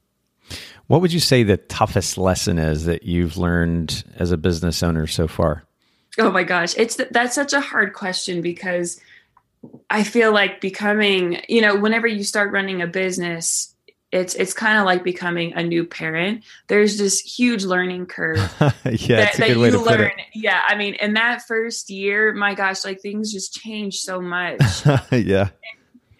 [0.86, 5.06] What would you say the toughest lesson is that you've learned as a business owner
[5.06, 5.64] so far?
[6.18, 6.76] Oh my gosh.
[6.76, 9.00] It's that's such a hard question because
[9.90, 13.74] i feel like becoming you know whenever you start running a business
[14.12, 16.44] it's it's kind of like becoming a new parent.
[16.68, 18.38] There's this huge learning curve.
[18.60, 18.70] yeah,
[19.24, 20.12] that, that you learn.
[20.34, 24.60] Yeah, I mean, in that first year, my gosh, like things just change so much.
[25.12, 25.50] yeah, and,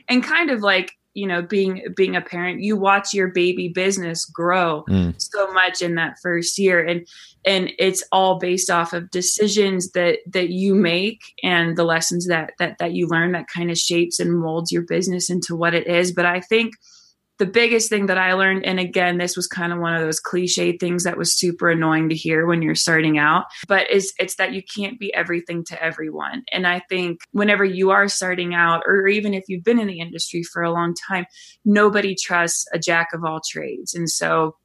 [0.09, 4.25] and, kind of like you know, being being a parent, you watch your baby business
[4.25, 5.13] grow mm.
[5.19, 7.07] so much in that first year, and
[7.45, 12.53] and it's all based off of decisions that that you make and the lessons that
[12.61, 15.89] that that you learn that kind of shapes and molds your business into what it
[15.89, 16.13] is.
[16.13, 16.75] But I think
[17.41, 20.21] the biggest thing that I learned, and again, this was kind of one of those
[20.21, 24.37] cliche things that was super annoying to hear when you're starting out, but is it's
[24.37, 26.45] that you can't be everything to everyone.
[26.53, 30.01] And I think whenever you are starting out, or even if you've been in the
[30.01, 31.25] industry for a long time,
[31.65, 33.95] nobody trusts a jack of all trades.
[33.95, 34.57] And so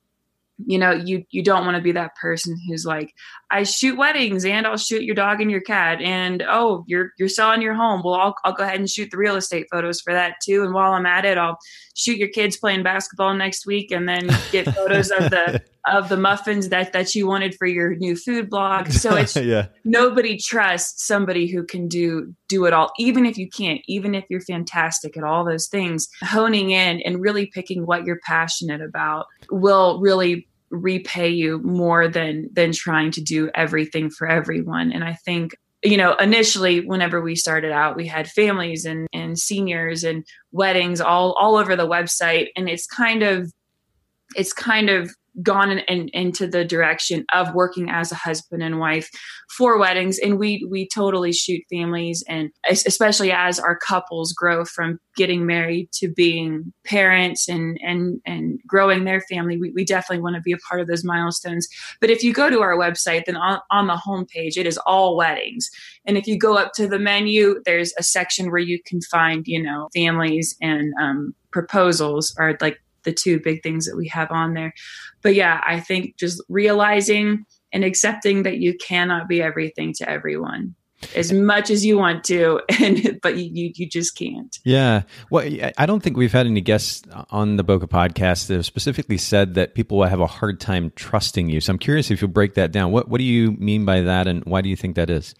[0.65, 3.13] you know you you don't want to be that person who's like
[3.51, 7.27] i shoot weddings and i'll shoot your dog and your cat and oh you're you're
[7.27, 10.13] selling your home well i'll, I'll go ahead and shoot the real estate photos for
[10.13, 11.57] that too and while i'm at it i'll
[11.95, 16.17] shoot your kids playing basketball next week and then get photos of the of the
[16.17, 18.89] muffins that that you wanted for your new food blog.
[18.89, 19.67] So it's yeah.
[19.83, 24.25] nobody trusts somebody who can do do it all even if you can't even if
[24.29, 26.07] you're fantastic at all those things.
[26.21, 32.49] Honing in and really picking what you're passionate about will really repay you more than
[32.51, 34.91] than trying to do everything for everyone.
[34.91, 35.55] And i think
[35.85, 41.01] you know initially whenever we started out we had families and and seniors and weddings
[41.01, 42.47] all all over the website.
[42.55, 43.51] And it's kind of
[44.35, 48.79] it's kind of gone in, in, into the direction of working as a husband and
[48.79, 49.09] wife
[49.49, 50.17] for weddings.
[50.19, 55.89] And we we totally shoot families and especially as our couples grow from getting married
[55.93, 60.51] to being parents and and and growing their family we, we definitely want to be
[60.51, 61.67] a part of those milestones.
[62.01, 65.15] But if you go to our website then on, on the homepage it is all
[65.15, 65.69] weddings.
[66.05, 69.43] And if you go up to the menu there's a section where you can find
[69.47, 74.31] you know families and um, proposals are like the two big things that we have
[74.31, 74.73] on there.
[75.21, 80.75] But yeah, I think just realizing and accepting that you cannot be everything to everyone
[81.15, 84.57] as much as you want to and but you you just can't.
[84.63, 85.03] Yeah.
[85.29, 89.17] Well i don't think we've had any guests on the boca podcast that have specifically
[89.17, 91.61] said that people will have a hard time trusting you.
[91.61, 92.91] So i'm curious if you'll break that down.
[92.91, 95.35] What what do you mean by that and why do you think that is?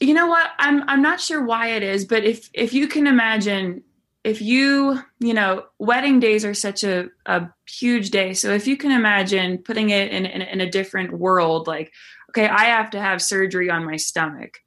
[0.00, 0.50] You know what?
[0.58, 3.82] I'm I'm not sure why it is, but if if you can imagine
[4.22, 8.34] if you you know wedding days are such a, a huge day.
[8.34, 11.92] So if you can imagine putting it in, in, in a different world like
[12.30, 14.58] okay i have to have surgery on my stomach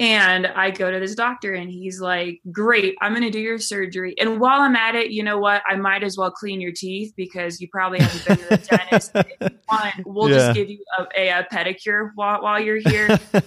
[0.00, 3.58] and I go to this doctor and he's like, Great, I'm going to do your
[3.58, 4.16] surgery.
[4.18, 5.62] And while I'm at it, you know what?
[5.68, 9.12] I might as well clean your teeth because you probably haven't been to the dentist.
[9.14, 10.36] if you want, we'll yeah.
[10.36, 13.06] just give you a, a, a pedicure while, while, you're here.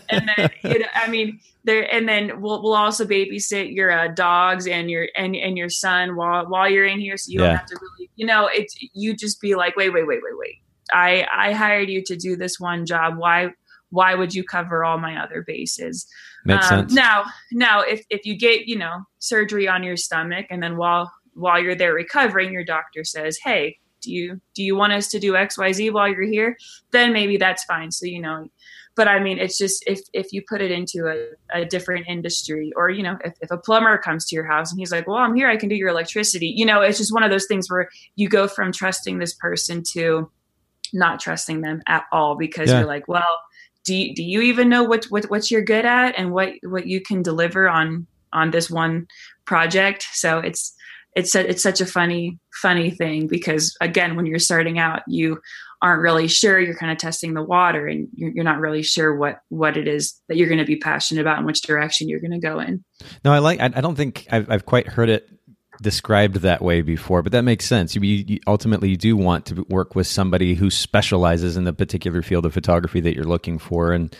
[0.09, 4.07] and then, you know, I mean, there, and then we'll, we'll also babysit your uh,
[4.07, 7.17] dogs and your, and, and your son while, while you're in here.
[7.17, 7.47] So you yeah.
[7.47, 10.37] don't have to really, you know, it's, you just be like, wait, wait, wait, wait,
[10.37, 10.55] wait.
[10.93, 13.17] I, I hired you to do this one job.
[13.17, 13.49] Why,
[13.89, 16.07] why would you cover all my other bases?
[16.47, 16.93] Makes um, sense.
[16.93, 21.11] Now, now, if if you get you know surgery on your stomach, and then while
[21.33, 25.19] while you're there recovering, your doctor says, "Hey, do you do you want us to
[25.19, 26.57] do X Y Z while you're here?"
[26.91, 27.91] Then maybe that's fine.
[27.91, 28.47] So you know,
[28.95, 32.71] but I mean, it's just if if you put it into a, a different industry,
[32.77, 35.17] or you know, if if a plumber comes to your house and he's like, "Well,
[35.17, 37.69] I'm here, I can do your electricity," you know, it's just one of those things
[37.69, 40.31] where you go from trusting this person to
[40.93, 42.79] not trusting them at all because yeah.
[42.79, 43.41] you're like, well
[43.87, 46.87] do you, do you even know what, what what you're good at and what what
[46.87, 49.07] you can deliver on on this one
[49.45, 50.05] project?
[50.11, 50.75] So it's
[51.15, 55.39] it's a, it's such a funny funny thing because again when you're starting out you
[55.81, 56.59] aren't really sure.
[56.59, 59.87] You're kind of testing the water and you're, you're not really sure what what it
[59.87, 62.59] is that you're going to be passionate about and which direction you're going to go
[62.59, 62.83] in.
[63.23, 65.29] No i like i, don't think I've, I've quite heard it
[65.81, 67.95] described that way before, but that makes sense.
[67.95, 72.21] You, you, ultimately you do want to work with somebody who specializes in the particular
[72.21, 74.15] field of photography that you're looking for, and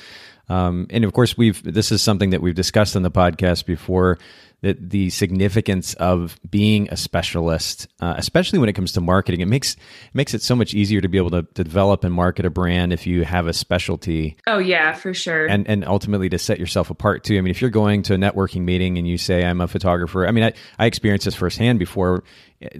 [0.50, 4.18] um, and of course we've this is something that we've discussed on the podcast before
[4.62, 9.48] that the significance of being a specialist, uh, especially when it comes to marketing, it
[9.48, 12.46] makes it makes it so much easier to be able to, to, develop and market
[12.46, 14.36] a brand if you have a specialty.
[14.48, 15.46] Oh yeah, for sure.
[15.46, 17.38] And and ultimately to set yourself apart too.
[17.38, 20.26] I mean, if you're going to a networking meeting and you say I'm a photographer,
[20.26, 22.24] I mean, I, I experienced this firsthand before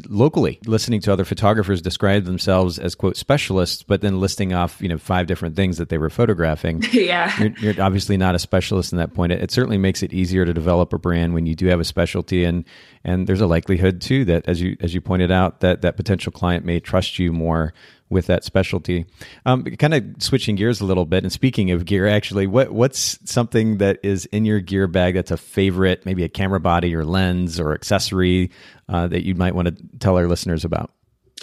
[0.10, 4.90] locally listening to other photographers describe themselves as quote specialists but then listing off you
[4.90, 6.84] know five different things that they were photographing.
[6.98, 7.32] Yeah.
[7.40, 9.32] You're, you're, obviously not a specialist in that point.
[9.32, 11.84] It, it, certainly makes it easier to develop a brand when you do have a
[11.84, 12.66] specialty and
[13.04, 16.32] and there's a likelihood too that as you as you pointed out that that potential
[16.32, 17.72] client may trust you more
[18.10, 19.06] with that specialty.
[19.46, 23.20] Um, kind of switching gears a little bit, and speaking of gear, actually, what what's
[23.30, 27.04] something that is in your gear bag that's a favorite, maybe a camera body or
[27.04, 28.52] lens or accessory
[28.90, 30.92] uh, that you might want to tell our listeners about?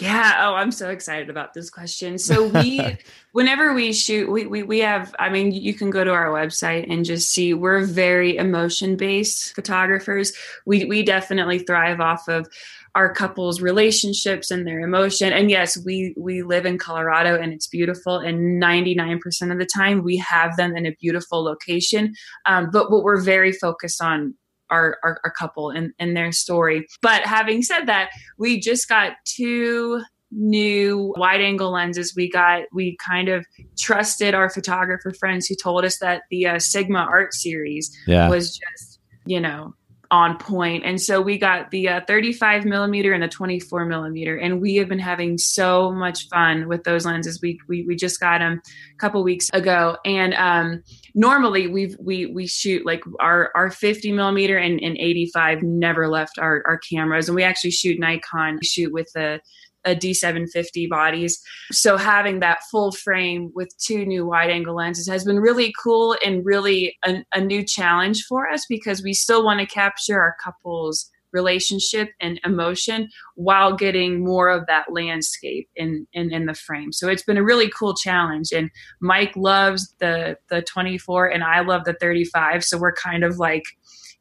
[0.01, 0.39] Yeah.
[0.41, 2.17] Oh, I'm so excited about this question.
[2.17, 2.97] So we,
[3.31, 6.91] whenever we shoot, we, we, we have, I mean, you can go to our website
[6.91, 10.33] and just see we're very emotion based photographers.
[10.65, 12.49] We, we definitely thrive off of
[12.95, 15.31] our couples relationships and their emotion.
[15.33, 18.17] And yes we we live in colorado and it's beautiful.
[18.17, 22.13] And 99% of the time we have them in a beautiful location.
[22.45, 24.33] Um, but what we're very focused on
[24.71, 26.87] our, our, our couple and, and their story.
[27.01, 32.13] But having said that we just got two new wide angle lenses.
[32.15, 33.45] We got we kind of
[33.77, 38.27] trusted our photographer friends who told us that the uh, sigma art series yeah.
[38.29, 39.73] was just you know
[40.11, 40.83] on point.
[40.85, 44.87] And so we got the uh, 35 millimeter and the 24 millimeter, and we have
[44.87, 47.41] been having so much fun with those lenses.
[47.41, 48.61] We we, we just got them
[48.93, 54.11] a couple weeks ago, and um, normally we we we shoot like our our 50
[54.11, 58.59] millimeter and, and 85 never left our our cameras, and we actually shoot Nikon.
[58.63, 59.39] Shoot with the
[59.85, 61.41] a D750 bodies.
[61.71, 66.15] So having that full frame with two new wide angle lenses has been really cool
[66.25, 70.35] and really a, a new challenge for us because we still want to capture our
[70.43, 76.91] couples relationship and emotion while getting more of that landscape in, in in the frame.
[76.93, 78.51] So it's been a really cool challenge.
[78.53, 78.71] And
[79.01, 82.63] Mike loves the the 24 and I love the 35.
[82.63, 83.65] So we're kind of like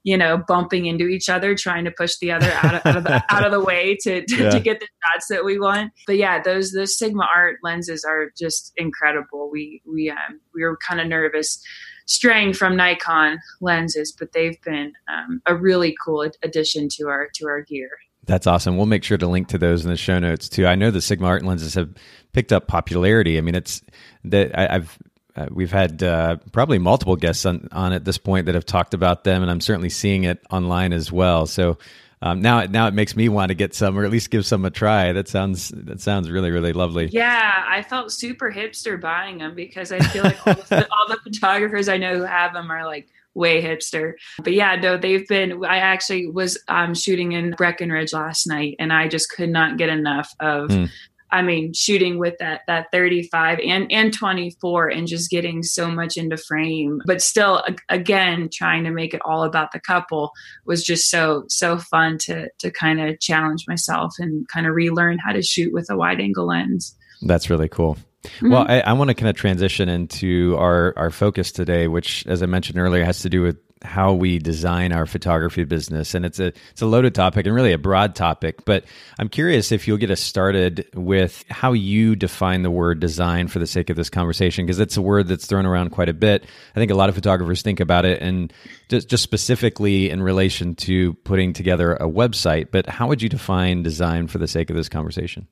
[0.05, 3.05] you know, bumping into each other, trying to push the other out of, out of,
[3.05, 4.51] the, out of the way to, to, yeah.
[4.51, 5.93] to, get the shots that we want.
[6.07, 9.51] But yeah, those those Sigma Art lenses are just incredible.
[9.51, 11.61] We we um, we were kind of nervous
[12.07, 17.47] straying from Nikon lenses, but they've been um, a really cool addition to our to
[17.47, 17.91] our gear.
[18.27, 18.77] That's awesome.
[18.77, 20.67] We'll make sure to link to those in the show notes too.
[20.67, 21.95] I know the Sigma Art lenses have
[22.33, 23.39] picked up popularity.
[23.39, 23.83] I mean, it's
[24.25, 24.99] that I've
[25.37, 28.95] uh, we've had uh, probably multiple guests on, on at this point that have talked
[28.95, 31.47] about them, and I'm certainly seeing it online as well.
[31.47, 31.79] So
[32.23, 34.65] um, now, now it makes me want to get some, or at least give some
[34.65, 35.13] a try.
[35.13, 37.09] That sounds that sounds really really lovely.
[37.13, 41.19] Yeah, I felt super hipster buying them because I feel like all the, all the
[41.23, 44.15] photographers I know who have them are like way hipster.
[44.43, 45.65] But yeah, no, they've been.
[45.65, 49.89] I actually was um, shooting in Breckenridge last night, and I just could not get
[49.89, 50.71] enough of.
[50.71, 50.91] Mm
[51.35, 56.17] I mean, shooting with that that 35 and and 24 and just getting so much
[56.17, 60.31] into frame, but still again trying to make it all about the couple
[60.65, 65.19] was just so so fun to to kind of challenge myself and kind of relearn
[65.19, 66.97] how to shoot with a wide angle lens.
[67.23, 67.97] That's really cool.
[68.23, 68.51] Mm-hmm.
[68.51, 72.45] Well, I, I want to kind of transition into our our focus today, which, as
[72.45, 76.41] I mentioned earlier, has to do with how we design our photography business and it's
[76.41, 78.85] a it's a loaded topic and really a broad topic but
[79.19, 83.59] i'm curious if you'll get us started with how you define the word design for
[83.59, 86.45] the sake of this conversation because it's a word that's thrown around quite a bit.
[86.75, 88.53] I think a lot of photographers think about it and
[88.89, 93.83] just, just specifically in relation to putting together a website but how would you define
[93.83, 95.47] design for the sake of this conversation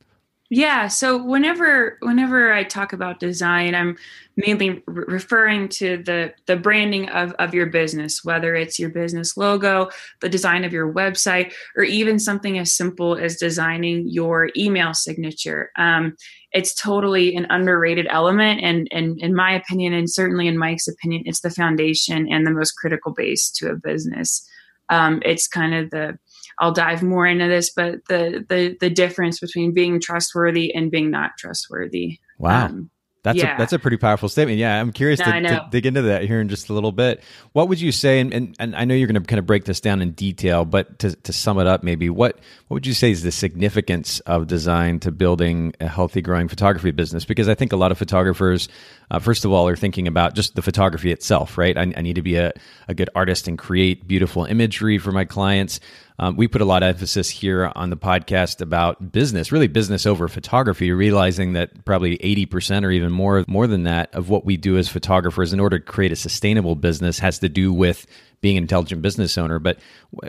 [0.55, 0.89] yeah.
[0.89, 3.97] So whenever whenever I talk about design, I'm
[4.37, 9.35] mainly re- referring to the the branding of of your business, whether it's your business
[9.39, 9.89] logo,
[10.21, 15.71] the design of your website, or even something as simple as designing your email signature.
[15.79, 16.17] Um,
[16.51, 21.23] it's totally an underrated element, and and in my opinion, and certainly in Mike's opinion,
[21.25, 24.47] it's the foundation and the most critical base to a business.
[24.91, 26.19] Um, it's kind of the
[26.59, 31.11] I'll dive more into this, but the the the difference between being trustworthy and being
[31.11, 32.19] not trustworthy.
[32.39, 32.67] Wow.
[32.67, 32.91] Um,
[33.23, 33.55] that's yeah.
[33.55, 34.59] a that's a pretty powerful statement.
[34.59, 37.23] Yeah, I'm curious no, to, to, dig into that here in just a little bit.
[37.53, 38.19] What would you say?
[38.19, 40.65] And, and, and I know you're going to kind of break this down in detail,
[40.65, 44.19] but to, to sum it up, maybe what what would you say is the significance
[44.21, 47.25] of design to building a healthy, growing photography business?
[47.25, 48.69] Because I think a lot of photographers,
[49.13, 51.79] uh, first of all, are thinking about just the photography itself, right?
[51.79, 52.53] I, I need to be a,
[52.89, 55.79] a good artist and create beautiful imagery for my clients.
[56.19, 60.07] Um, we put a lot of emphasis here on the podcast about business, really business
[60.07, 64.57] over photography, realizing that probably 80% or even more, more than that of what we
[64.57, 68.07] do as photographers in order to create a sustainable business has to do with
[68.41, 69.59] being an intelligent business owner.
[69.59, 69.79] But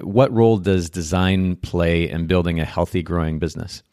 [0.02, 3.84] what role does design play in building a healthy, growing business?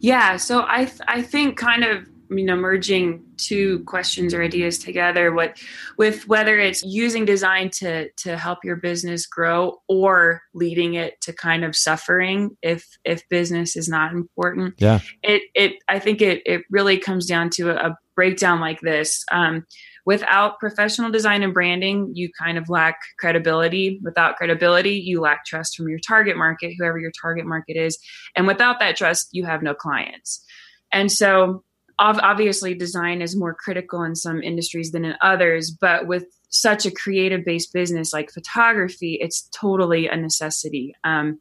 [0.00, 4.78] Yeah, so I th- I think kind of you know merging two questions or ideas
[4.78, 5.58] together what
[5.98, 11.32] with whether it's using design to to help your business grow or leading it to
[11.32, 14.74] kind of suffering if if business is not important.
[14.78, 15.00] Yeah.
[15.22, 19.24] It it i think it it really comes down to a, a breakdown like this.
[19.32, 19.66] Um
[20.06, 24.00] without professional design and branding you kind of lack credibility.
[24.02, 27.98] Without credibility you lack trust from your target market whoever your target market is.
[28.36, 30.44] And without that trust you have no clients.
[30.92, 31.64] And so
[31.98, 36.90] obviously design is more critical in some industries than in others but with such a
[36.90, 40.94] creative based business like photography it's totally a necessity.
[41.04, 41.40] Um,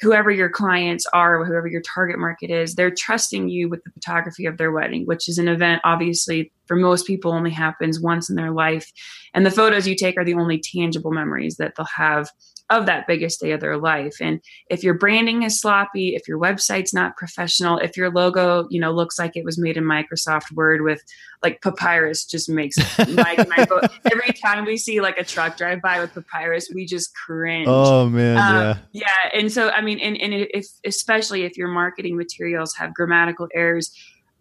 [0.00, 4.46] whoever your clients are whoever your target market is they're trusting you with the photography
[4.46, 8.36] of their wedding which is an event obviously for most people only happens once in
[8.36, 8.92] their life
[9.34, 12.30] and the photos you take are the only tangible memories that they'll have
[12.70, 14.16] of that biggest day of their life.
[14.20, 18.78] And if your branding is sloppy, if your website's not professional, if your logo, you
[18.78, 21.02] know, looks like it was made in Microsoft Word with
[21.42, 23.66] like papyrus just makes my, my
[24.10, 27.68] every time we see like a truck drive by with papyrus, we just cringe.
[27.68, 28.36] Oh man.
[28.36, 28.78] Um, yeah.
[28.92, 29.38] Yeah.
[29.40, 33.94] And so, I mean, and, and if, especially if your marketing materials have grammatical errors,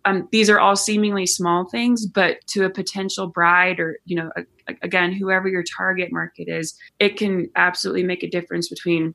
[0.05, 4.31] um, these are all seemingly small things, but to a potential bride or, you know,
[4.37, 9.13] a, again, whoever your target market is, it can absolutely make a difference between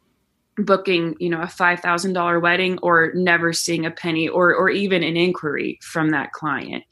[0.59, 5.17] booking, you know, a $5,000 wedding or never seeing a penny or, or even an
[5.17, 6.85] inquiry from that client.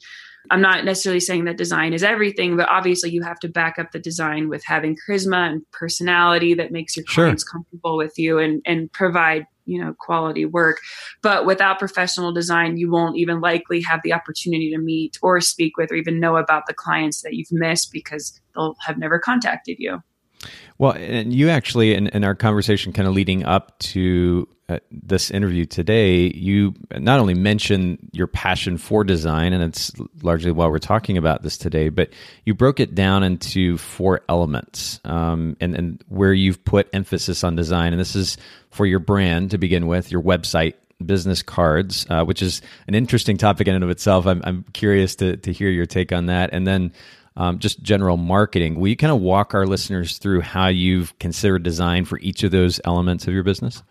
[0.49, 3.91] I'm not necessarily saying that design is everything, but obviously you have to back up
[3.91, 7.51] the design with having charisma and personality that makes your clients sure.
[7.51, 10.79] comfortable with you and, and provide you know quality work.
[11.21, 15.77] But without professional design you won't even likely have the opportunity to meet or speak
[15.77, 19.77] with or even know about the clients that you've missed because they'll have never contacted
[19.79, 20.01] you
[20.77, 25.29] well and you actually in, in our conversation kind of leading up to uh, this
[25.31, 30.79] interview today, you not only mentioned your passion for design, and it's largely why we're
[30.79, 32.09] talking about this today, but
[32.45, 37.53] you broke it down into four elements, um, and, and where you've put emphasis on
[37.57, 37.91] design.
[37.91, 38.37] And this is
[38.69, 40.75] for your brand to begin with, your website,
[41.05, 44.25] business cards, uh, which is an interesting topic in and of itself.
[44.25, 46.51] I'm, I'm curious to, to hear your take on that.
[46.53, 46.93] And then
[47.37, 48.79] um, just general marketing.
[48.79, 52.51] Will you kind of walk our listeners through how you've considered design for each of
[52.51, 53.83] those elements of your business?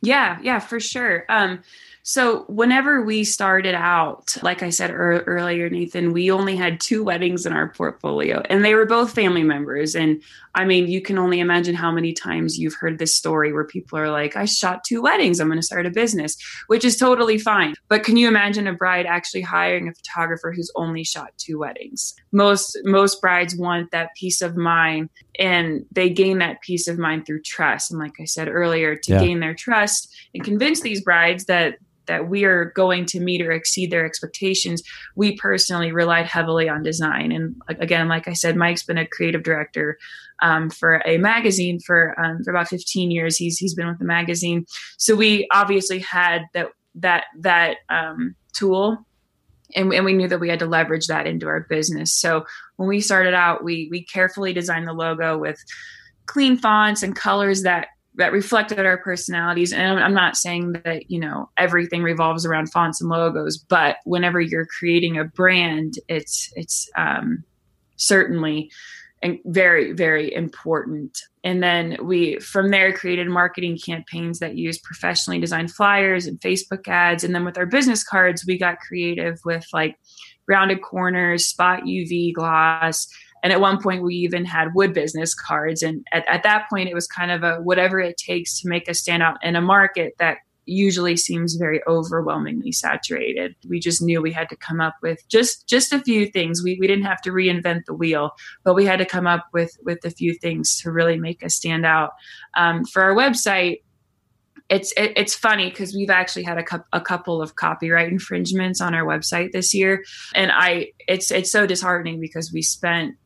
[0.00, 1.24] Yeah, yeah, for sure.
[1.28, 1.60] Um,
[2.08, 7.04] so, whenever we started out, like I said er- earlier, Nathan, we only had two
[7.04, 9.94] weddings in our portfolio, and they were both family members.
[9.94, 10.22] And
[10.54, 13.98] I mean, you can only imagine how many times you've heard this story where people
[13.98, 16.38] are like, I shot two weddings, I'm going to start a business,
[16.68, 17.74] which is totally fine.
[17.88, 22.14] But can you imagine a bride actually hiring a photographer who's only shot two weddings?
[22.32, 27.26] Most most brides want that peace of mind and they gain that peace of mind
[27.26, 27.90] through trust.
[27.90, 29.20] And like I said earlier, to yeah.
[29.20, 31.76] gain their trust and convince these brides that
[32.08, 34.82] that we are going to meet or exceed their expectations,
[35.14, 37.30] we personally relied heavily on design.
[37.30, 39.98] And again, like I said, Mike's been a creative director
[40.42, 43.36] um, for a magazine for um, for about 15 years.
[43.36, 48.98] He's he's been with the magazine, so we obviously had that that that um, tool
[49.74, 52.12] and, and, we knew that we had to leverage that into our business.
[52.12, 52.46] So
[52.76, 55.62] when we started out, we we carefully designed the logo with
[56.26, 57.88] clean fonts and colors that
[58.18, 59.72] that reflected our personalities.
[59.72, 64.40] And I'm not saying that you know everything revolves around fonts and logos, but whenever
[64.40, 67.44] you're creating a brand, it's it's um,
[67.96, 68.70] certainly
[69.22, 75.40] and very very important and then we from there created marketing campaigns that use professionally
[75.40, 79.66] designed flyers and facebook ads and then with our business cards we got creative with
[79.72, 79.96] like
[80.46, 83.08] rounded corners spot uv gloss
[83.42, 86.88] and at one point we even had wood business cards and at, at that point
[86.88, 89.60] it was kind of a whatever it takes to make us stand out in a
[89.60, 93.56] market that usually seems very overwhelmingly saturated.
[93.68, 96.62] We just knew we had to come up with just just a few things.
[96.62, 98.32] We we didn't have to reinvent the wheel,
[98.64, 101.54] but we had to come up with with a few things to really make us
[101.54, 102.10] stand out.
[102.56, 103.82] Um, for our website,
[104.68, 108.80] it's it, it's funny because we've actually had a, cu- a couple of copyright infringements
[108.80, 113.16] on our website this year, and I it's it's so disheartening because we spent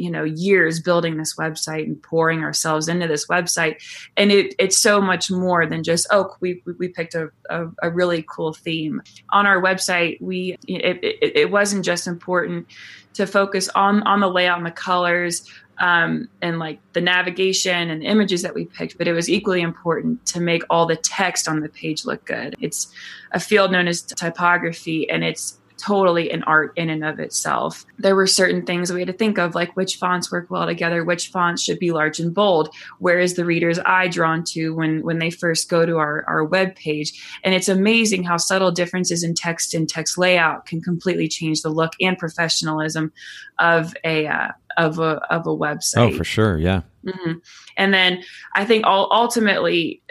[0.00, 3.76] you know years building this website and pouring ourselves into this website
[4.16, 7.90] and it, it's so much more than just oh we, we picked a, a, a
[7.90, 12.66] really cool theme on our website we it, it, it, wasn't just important
[13.12, 15.48] to focus on on the layout and the colors
[15.80, 19.62] um, and like the navigation and the images that we picked, but it was equally
[19.62, 22.54] important to make all the text on the page look good.
[22.60, 22.92] It's
[23.32, 27.84] a field known as typography, and it's totally an art in and of itself.
[27.98, 31.04] There were certain things we had to think of, like which fonts work well together,
[31.04, 32.74] which fonts should be large and bold.
[32.98, 36.44] Where is the reader's eye drawn to when when they first go to our, our
[36.44, 37.20] web page?
[37.44, 41.70] And it's amazing how subtle differences in text and text layout can completely change the
[41.70, 43.12] look and professionalism
[43.58, 46.12] of a uh, of a of a website.
[46.12, 46.82] Oh, for sure, yeah.
[47.04, 47.32] Mm-hmm.
[47.76, 48.22] And then
[48.54, 50.02] I think all, ultimately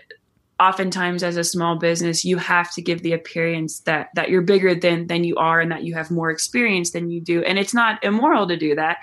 [0.59, 4.75] oftentimes as a small business you have to give the appearance that that you're bigger
[4.75, 7.43] than than you are and that you have more experience than you do.
[7.43, 8.97] And it's not immoral to do that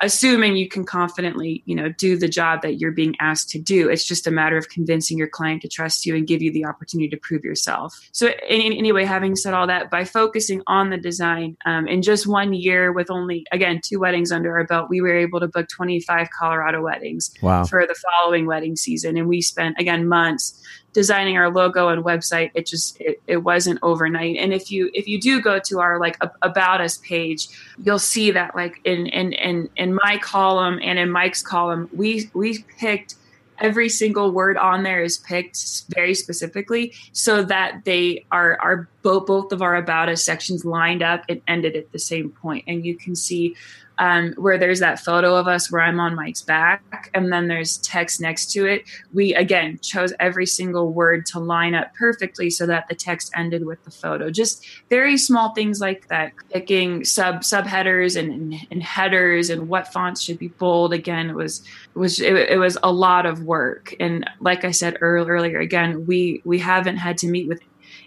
[0.00, 3.88] assuming you can confidently you know do the job that you're being asked to do.
[3.88, 6.64] It's just a matter of convincing your client to trust you and give you the
[6.64, 8.08] opportunity to prove yourself.
[8.12, 12.26] So in, anyway having said all that by focusing on the design um, in just
[12.26, 15.68] one year with only again two weddings under our belt we were able to book
[15.68, 17.64] 25 colorado weddings wow.
[17.64, 19.16] for the following wedding season.
[19.16, 22.50] And we spent again months designing our logo and website.
[22.54, 24.36] It just it, it wasn't overnight.
[24.38, 27.48] And if you if you do go to our like about us page
[27.82, 32.30] you'll see that like in in in in my column and in mike's column we
[32.34, 33.16] we picked
[33.58, 39.26] every single word on there is picked very specifically so that they are are both
[39.26, 42.64] both of our about us sections lined up and ended at the same point.
[42.66, 43.56] And you can see
[43.98, 47.78] um, where there's that photo of us where I'm on Mike's back, and then there's
[47.78, 48.82] text next to it.
[49.12, 53.64] We again chose every single word to line up perfectly so that the text ended
[53.64, 54.30] with the photo.
[54.30, 59.92] Just very small things like that, picking sub subheaders and, and, and headers and what
[59.92, 60.92] fonts should be bold.
[60.92, 61.62] Again, it was
[61.94, 66.06] it was it, it was a lot of work, and like I said earlier, again
[66.06, 67.60] we we haven't had to meet with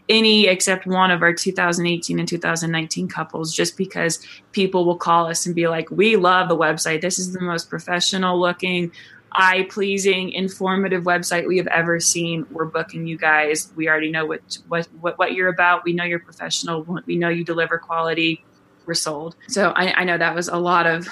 [0.09, 5.45] any except one of our 2018 and 2019 couples just because people will call us
[5.45, 7.01] and be like we love the website.
[7.01, 8.91] This is the most professional looking
[9.31, 12.45] eye pleasing informative website we have ever seen.
[12.51, 13.71] We're booking you guys.
[13.75, 15.83] We already know what, what what what you're about.
[15.83, 16.83] We know you're professional.
[17.05, 18.43] We know you deliver quality.
[18.85, 19.35] We're sold.
[19.47, 21.07] So I, I know that was a lot of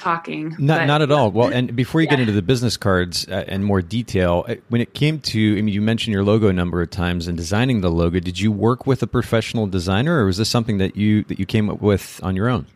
[0.00, 0.56] talking.
[0.58, 1.30] Not, but, not at all.
[1.30, 2.16] Well, and before you yeah.
[2.16, 5.62] get into the business cards uh, and more detail, uh, when it came to, I
[5.62, 8.18] mean, you mentioned your logo a number of times and designing the logo.
[8.20, 11.46] Did you work with a professional designer, or was this something that you that you
[11.46, 12.66] came up with on your own?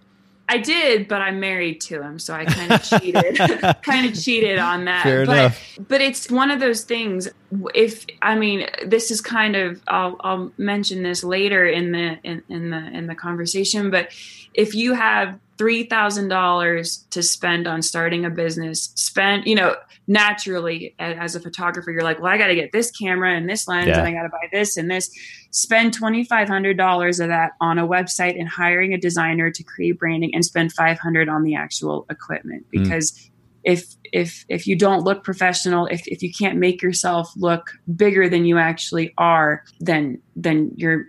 [0.46, 3.38] I did, but I'm married to him, so I kind of cheated.
[3.82, 5.02] kind of cheated on that.
[5.02, 5.78] Fair but, enough.
[5.88, 7.28] But it's one of those things.
[7.74, 12.42] If I mean, this is kind of I'll, I'll mention this later in the in,
[12.48, 13.90] in the in the conversation.
[13.90, 14.10] But
[14.52, 19.76] if you have $3,000 to spend on starting a business, spend, you know,
[20.06, 23.66] naturally as a photographer, you're like, well, I got to get this camera and this
[23.68, 23.98] lens yeah.
[23.98, 25.10] and I got to buy this and this.
[25.50, 30.44] Spend $2,500 of that on a website and hiring a designer to create branding and
[30.44, 32.82] spend 500 on the actual equipment mm.
[32.82, 33.30] because mm.
[33.64, 38.28] if if if you don't look professional if, if you can't make yourself look bigger
[38.28, 41.06] than you actually are then then you're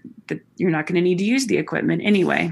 [0.55, 2.51] you're not going to need to use the equipment anyway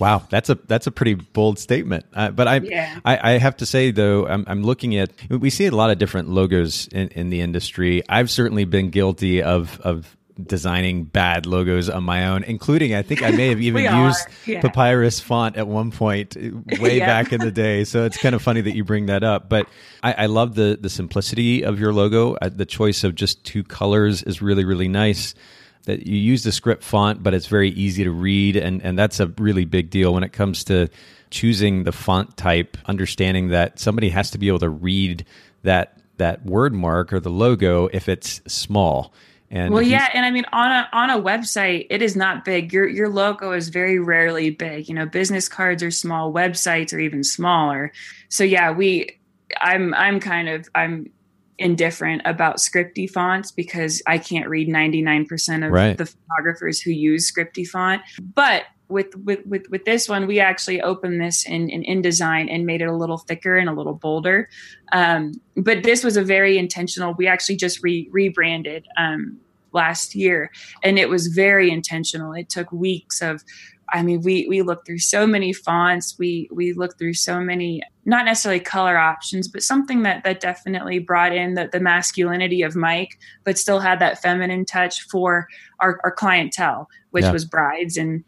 [0.00, 2.06] Wow, that's a that's a pretty bold statement.
[2.14, 2.98] Uh, but I, yeah.
[3.04, 5.98] I, I have to say though, I'm, I'm looking at we see a lot of
[5.98, 8.02] different logos in, in the industry.
[8.08, 13.22] I've certainly been guilty of of designing bad logos on my own, including I think
[13.22, 14.62] I may have even used yeah.
[14.62, 16.34] papyrus font at one point
[16.80, 17.06] way yeah.
[17.06, 17.84] back in the day.
[17.84, 19.48] So it's kind of funny that you bring that up.
[19.50, 19.68] But
[20.02, 22.36] I, I love the the simplicity of your logo.
[22.40, 25.34] Uh, the choice of just two colors is really really nice.
[25.84, 29.20] That you use the script font, but it's very easy to read, and and that's
[29.20, 30.88] a really big deal when it comes to
[31.30, 32.76] choosing the font type.
[32.86, 35.24] Understanding that somebody has to be able to read
[35.62, 39.14] that that word mark or the logo if it's small
[39.52, 42.72] and well, yeah, and I mean on a on a website, it is not big.
[42.72, 44.88] Your your logo is very rarely big.
[44.88, 47.92] You know, business cards are small, websites are even smaller.
[48.28, 49.18] So yeah, we
[49.60, 51.10] I'm I'm kind of I'm
[51.60, 55.96] indifferent about scripty fonts because I can't read 99% of right.
[55.96, 58.02] the photographers who use scripty font.
[58.34, 62.66] But with with with, with this one, we actually opened this in, in InDesign and
[62.66, 64.48] made it a little thicker and a little bolder.
[64.92, 67.14] Um, but this was a very intentional.
[67.14, 69.38] We actually just re- rebranded um,
[69.72, 70.50] last year,
[70.82, 72.32] and it was very intentional.
[72.32, 73.44] It took weeks of
[73.92, 76.16] I mean, we we looked through so many fonts.
[76.18, 80.98] We we looked through so many, not necessarily color options, but something that that definitely
[80.98, 85.48] brought in the, the masculinity of Mike, but still had that feminine touch for
[85.80, 87.32] our, our clientele, which yeah.
[87.32, 88.24] was brides and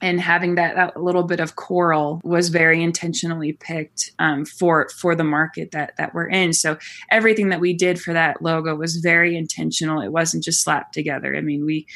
[0.00, 5.14] and having that, that little bit of coral was very intentionally picked um, for for
[5.14, 6.52] the market that that we're in.
[6.52, 6.78] So
[7.10, 10.00] everything that we did for that logo was very intentional.
[10.00, 11.34] It wasn't just slapped together.
[11.34, 11.86] I mean, we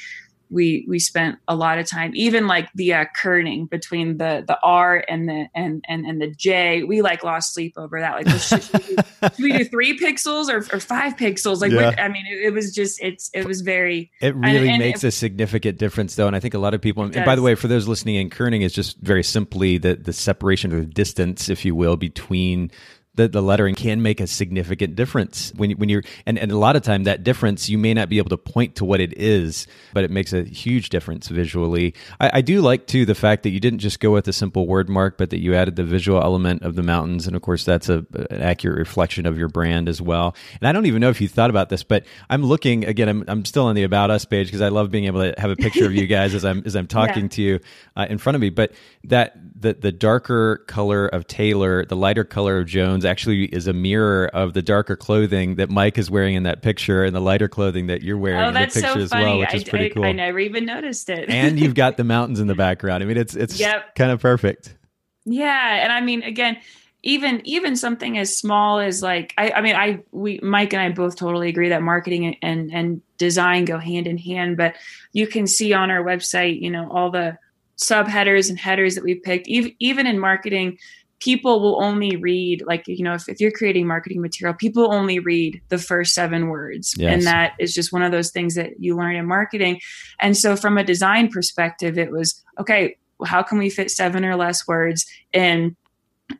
[0.53, 4.59] we we spent a lot of time even like the uh, kerning between the the
[4.63, 8.15] r and the and and, and the j we like lost sleep over that.
[8.15, 11.61] Like should, should, we, do, should we, do, three pixels or, or five pixels.
[11.61, 11.95] Like yeah.
[11.99, 15.03] i mean it, it, was just it's it was very it really and, and makes
[15.05, 17.43] it, a significant difference though and i think a lot of people and by the
[17.43, 20.87] way for those listening in kerning is just very simply the the separation or the
[20.87, 22.71] distance if you will between
[23.15, 26.77] the, the lettering can make a significant difference when, when you're and, and a lot
[26.77, 29.67] of time that difference you may not be able to point to what it is
[29.93, 31.95] but it makes a huge difference visually.
[32.21, 34.67] I, I, do like too the fact that you didn't just go with a simple
[34.67, 37.27] word mark but that you added the visual element of the mountains.
[37.27, 40.35] And of course that's a, an accurate reflection of your brand as well.
[40.61, 43.25] And i don't even know if you thought about this but i'm looking again i'm,
[43.29, 45.57] I'm still on the about us page because i love being able to have a
[45.57, 47.29] picture of you guys as i'm as i'm talking yeah.
[47.29, 47.61] to you
[47.97, 48.51] uh, in front of me.
[48.51, 48.73] But
[49.05, 53.73] that the the darker color of taylor the lighter color of jones actually is a
[53.73, 57.49] mirror of the darker clothing that Mike is wearing in that picture and the lighter
[57.49, 59.89] clothing that you're wearing oh, in the picture so as well, which is pretty I,
[59.91, 60.05] cool.
[60.05, 61.29] I never even noticed it.
[61.29, 63.03] and you've got the mountains in the background.
[63.03, 63.95] I mean, it's it's yep.
[63.95, 64.77] kind of perfect.
[65.25, 66.59] Yeah, and I mean, again,
[67.03, 70.91] even even something as small as like I, I mean I we Mike and I
[70.91, 74.77] both totally agree that marketing and and design go hand in hand but
[75.13, 77.39] you can see on our website you know all the
[77.77, 80.79] subheaders and headers that we picked even even in marketing
[81.23, 85.21] people will only read like you know if, if you're creating marketing material people only
[85.21, 86.95] read the first seven words.
[86.97, 87.15] Yes.
[87.15, 89.81] and that is just one of those things that you learn in marketing.
[90.21, 94.35] And so from a design perspective it was okay how can we fit seven or
[94.35, 95.77] less words in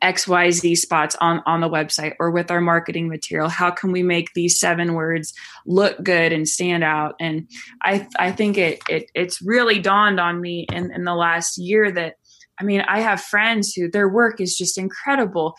[0.01, 3.47] xyz spots on on the website or with our marketing material?
[3.47, 5.33] How can we make these seven words
[5.65, 7.15] look good and stand out?
[7.21, 7.47] And
[7.83, 11.89] i i think it, it it's really dawned on me in in the last year
[11.91, 12.15] that
[12.59, 15.55] I mean, I have friends who their work is just incredible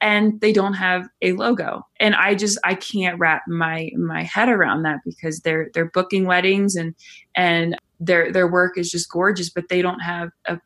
[0.00, 1.82] and they don't have a logo.
[1.98, 6.26] And I just I can't wrap my my head around that because they're they're booking
[6.26, 6.94] weddings and
[7.34, 10.60] and their their work is just gorgeous, but they don't have a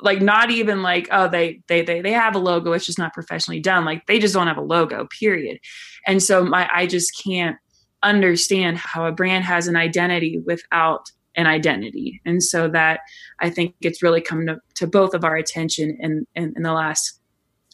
[0.00, 3.12] like not even like oh they they they they have a logo it's just not
[3.12, 5.58] professionally done like they just don't have a logo period
[6.06, 7.56] and so my i just can't
[8.02, 12.20] understand how a brand has an identity without an identity.
[12.26, 13.00] And so that
[13.40, 16.72] I think it's really come to, to both of our attention in, in, in the
[16.72, 17.18] last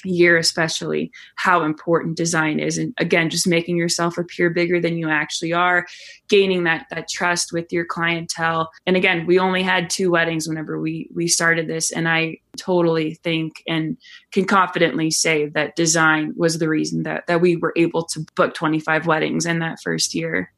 [0.06, 2.76] year especially how important design is.
[2.76, 5.86] And again just making yourself appear bigger than you actually are
[6.28, 8.70] gaining that that trust with your clientele.
[8.86, 13.14] And again we only had two weddings whenever we we started this and i totally
[13.24, 13.96] think and
[14.30, 18.54] can confidently say that design was the reason that that we were able to book
[18.54, 20.52] 25 weddings in that first year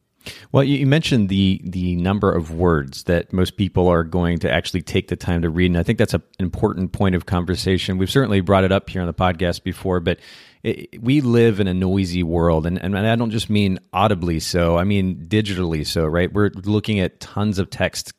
[0.52, 4.82] well, you mentioned the the number of words that most people are going to actually
[4.82, 7.98] take the time to read, and I think that's an important point of conversation.
[7.98, 10.18] We've certainly brought it up here on the podcast before, but
[10.62, 14.76] it, we live in a noisy world, and, and I don't just mean audibly so;
[14.76, 16.04] I mean digitally so.
[16.06, 16.32] Right?
[16.32, 18.12] We're looking at tons of text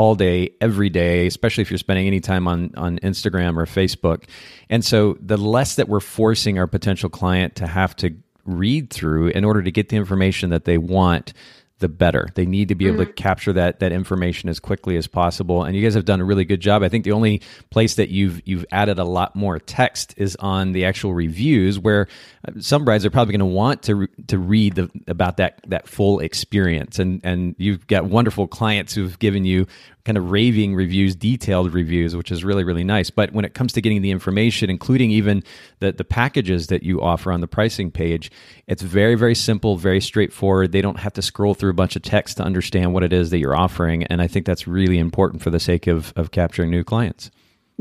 [0.00, 4.24] all day, every day, especially if you're spending any time on, on Instagram or Facebook.
[4.70, 9.28] And so the less that we're forcing our potential client to have to read through
[9.28, 11.32] in order to get the information that they want
[11.80, 12.28] the better.
[12.34, 13.06] They need to be able Mm-hmm.
[13.06, 15.64] to capture that that information as quickly as possible.
[15.64, 16.82] And you guys have done a really good job.
[16.82, 20.72] I think the only place that you've you've added a lot more text is on
[20.72, 22.06] the actual reviews, where
[22.46, 25.88] uh, some brides are probably going to want to to read the, about that that
[25.88, 26.98] full experience.
[26.98, 29.66] And and you've got wonderful clients who've given you
[30.04, 33.10] kind of raving reviews, detailed reviews, which is really really nice.
[33.10, 35.42] But when it comes to getting the information, including even
[35.80, 38.30] the the packages that you offer on the pricing page,
[38.66, 40.72] it's very very simple, very straightforward.
[40.72, 43.30] They don't have to scroll through a bunch of text to understand what it is
[43.30, 46.70] that you're offering, and I think that's really important for the sake of of capturing
[46.70, 47.30] new clients.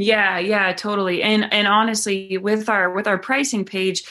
[0.01, 1.21] Yeah, yeah, totally.
[1.21, 4.03] And and honestly, with our with our pricing page,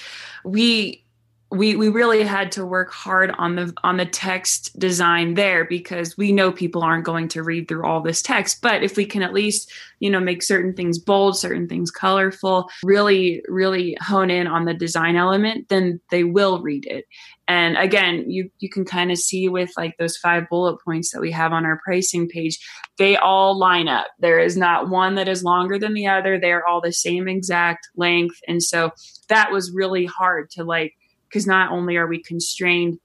[0.45, 1.03] we
[1.51, 6.17] we we really had to work hard on the on the text design there because
[6.19, 8.61] we know people aren't going to read through all this text.
[8.61, 12.69] But if we can at least you know make certain things bold certain things colorful
[12.85, 17.07] really really hone in on the design element then they will read it.
[17.47, 21.21] And again you you can kind of see with like those five bullet points that
[21.21, 22.59] we have on our pricing page
[22.99, 24.09] they all line up.
[24.19, 26.39] There is not one that is longer than the other.
[26.39, 28.35] They're all the same exact length.
[28.49, 28.91] And so
[29.29, 30.95] that was really hard to like
[31.29, 32.99] because not only are we constrained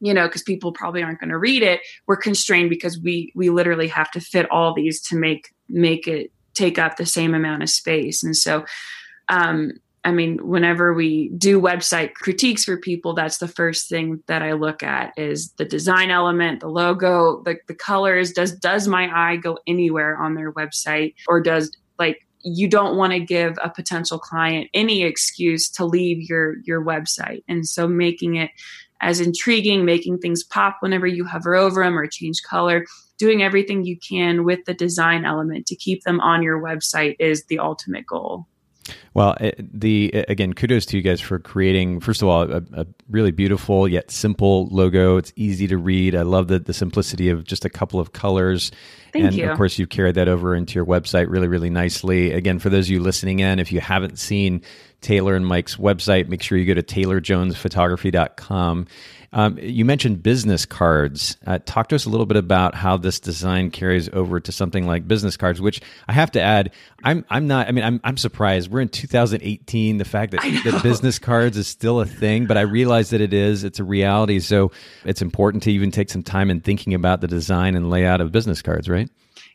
[0.00, 3.50] you know because people probably aren't going to read it we're constrained because we we
[3.50, 7.62] literally have to fit all these to make make it take up the same amount
[7.62, 8.22] of space.
[8.22, 8.64] And so
[9.30, 9.72] um
[10.04, 14.52] i mean whenever we do website critiques for people that's the first thing that i
[14.52, 18.32] look at is the design element the logo the, the colors.
[18.32, 21.14] Does does my eye go anywhere on their website?
[21.26, 26.28] Or does like you don't want to give a potential client any excuse to leave
[26.28, 27.42] your your website.
[27.48, 28.50] And so making it
[29.00, 32.86] as intriguing making things pop whenever you hover over them or change color
[33.18, 37.44] doing everything you can with the design element to keep them on your website is
[37.44, 38.46] the ultimate goal
[39.14, 42.00] Well, eh, the eh, again, kudos to you guys for creating.
[42.00, 45.16] First of all, a, a, really beautiful yet simple logo.
[45.16, 46.14] It's easy to read.
[46.14, 48.70] I love the the simplicity of just a couple of colors.
[49.12, 49.48] Thank and you.
[49.48, 52.32] of course, you've carried that over into your website really, really nicely.
[52.32, 54.60] Again, for those of you listening in, if you haven't seen
[55.00, 58.86] Taylor and Mike's website, make sure you go to taylorjonesphotography.com.
[59.34, 61.36] Um, you mentioned business cards.
[61.44, 64.86] Uh, talk to us a little bit about how this design carries over to something
[64.86, 65.60] like business cards.
[65.60, 66.70] Which I have to add,
[67.02, 67.66] I'm I'm not.
[67.66, 68.70] I mean, I'm I'm surprised.
[68.70, 69.98] We're in 2018.
[69.98, 73.34] The fact that, that business cards is still a thing, but I realize that it
[73.34, 73.64] is.
[73.64, 74.38] It's a reality.
[74.38, 74.70] So
[75.04, 78.30] it's important to even take some time in thinking about the design and layout of
[78.30, 79.10] business cards, right?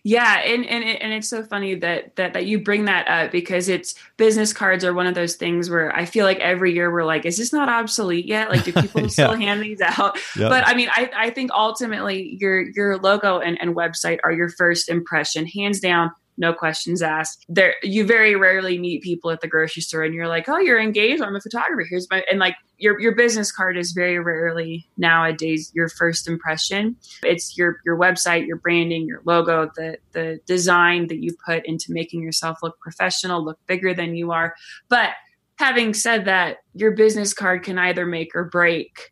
[0.09, 3.31] Yeah, and and it, and it's so funny that that that you bring that up
[3.31, 6.91] because it's business cards are one of those things where I feel like every year
[6.91, 8.49] we're like, is this not obsolete yet?
[8.49, 9.07] Like, do people Yeah.
[9.07, 10.17] still hand these out?
[10.35, 10.49] Yep.
[10.49, 14.49] But I mean, I I think ultimately your your logo and, and website are your
[14.49, 16.11] first impression, hands down.
[16.39, 17.45] No questions asked.
[17.49, 20.79] There, you very rarely meet people at the grocery store, and you're like, "Oh, you're
[20.79, 21.21] engaged.
[21.21, 21.85] I'm a photographer.
[21.87, 26.95] Here's my..." And like your your business card is very rarely nowadays your first impression
[27.23, 31.91] it's your your website your branding your logo the the design that you put into
[31.91, 34.55] making yourself look professional look bigger than you are
[34.87, 35.11] but
[35.57, 39.11] having said that your business card can either make or break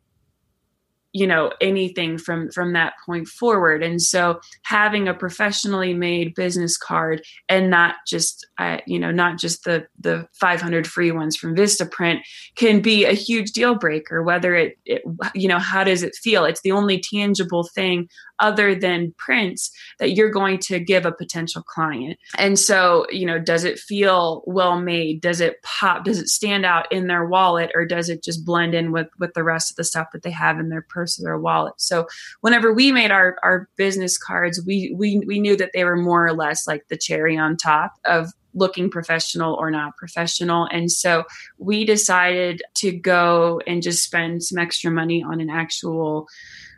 [1.14, 6.78] you know anything from from that point forward and so having a professionally made business
[6.78, 11.56] card and not just uh, you know not just the the 500 free ones from
[11.56, 12.20] vistaprint
[12.56, 15.02] can be a huge deal breaker whether it, it
[15.34, 18.08] you know how does it feel it's the only tangible thing
[18.40, 22.18] other than prints that you're going to give a potential client.
[22.38, 25.22] And so, you know, does it feel well made?
[25.22, 26.06] Does it pop?
[26.06, 29.34] Does it stand out in their wallet or does it just blend in with with
[29.34, 31.76] the rest of the stuff that they have in their purse or their wallet?
[31.78, 32.08] So,
[32.42, 36.26] whenever we made our our business cards, we we we knew that they were more
[36.26, 40.68] or less like the cherry on top of looking professional or not professional.
[40.72, 41.26] And so
[41.60, 46.28] we decided to go and just spend some extra money on an actual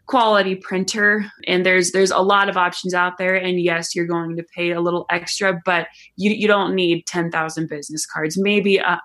[0.06, 4.36] quality printer and there's there's a lot of options out there and yes you're going
[4.36, 9.00] to pay a little extra but you you don't need 10,000 business cards maybe a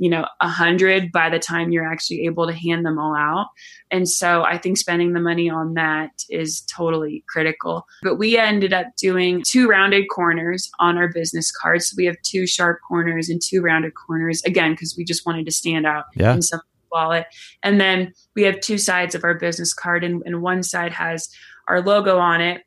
[0.00, 3.48] you know a hundred by the time you're actually able to hand them all out.
[3.92, 7.84] And so i think spending the money on that is totally critical.
[8.02, 11.88] But we ended up doing two rounded corners on our business cards.
[11.90, 15.44] So we have two sharp corners and two rounded corners again because we just wanted
[15.46, 16.32] to stand out Yeah.
[16.34, 17.26] in some wallet.
[17.62, 21.28] And then we have two sides of our business card and, and one side has
[21.68, 22.62] our logo on it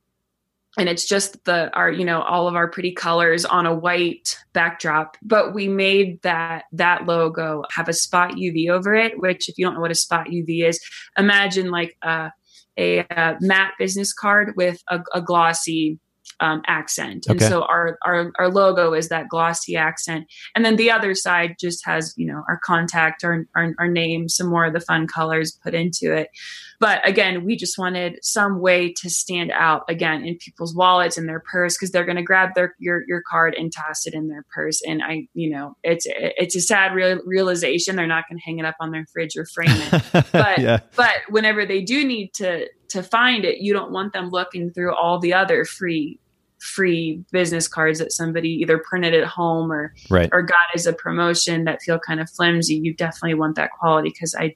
[0.78, 4.38] and it's just the our you know all of our pretty colors on a white
[4.54, 9.58] backdrop but we made that that logo have a spot uv over it which if
[9.58, 10.80] you don't know what a spot uv is
[11.18, 12.32] imagine like a
[12.78, 16.00] a, uh matte business card with a, a glossy
[16.40, 17.26] um, accent.
[17.28, 17.50] And okay.
[17.50, 20.28] so our, our, our logo is that glossy accent.
[20.56, 24.30] And then the other side just has, you know, our contact, our, our, our name,
[24.30, 26.30] some more of the fun colors put into it.
[26.80, 31.28] But again, we just wanted some way to stand out again in people's wallets and
[31.28, 34.28] their purse because they're going to grab their your your card and toss it in
[34.28, 34.82] their purse.
[34.86, 37.96] And I, you know, it's it's a sad real, realization.
[37.96, 40.04] They're not going to hang it up on their fridge or frame it.
[40.34, 40.80] But yeah.
[40.96, 44.96] but whenever they do need to to find it, you don't want them looking through
[44.96, 46.20] all the other free
[46.64, 50.30] free business cards that somebody either printed at home or right.
[50.32, 54.10] or got as a promotion that feel kind of flimsy you definitely want that quality
[54.10, 54.56] because i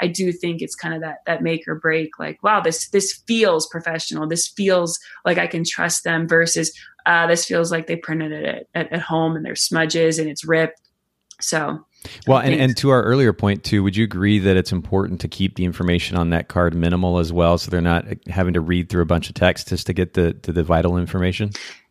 [0.00, 3.22] i do think it's kind of that that make or break like wow this this
[3.26, 6.72] feels professional this feels like i can trust them versus
[7.06, 10.44] uh, this feels like they printed it at, at home and there's smudges and it's
[10.44, 10.80] ripped
[11.40, 11.78] so
[12.26, 15.28] well, and, and to our earlier point too, would you agree that it's important to
[15.28, 18.60] keep the information on that card minimal as well, so they're not uh, having to
[18.60, 21.50] read through a bunch of text just to get the to the vital information?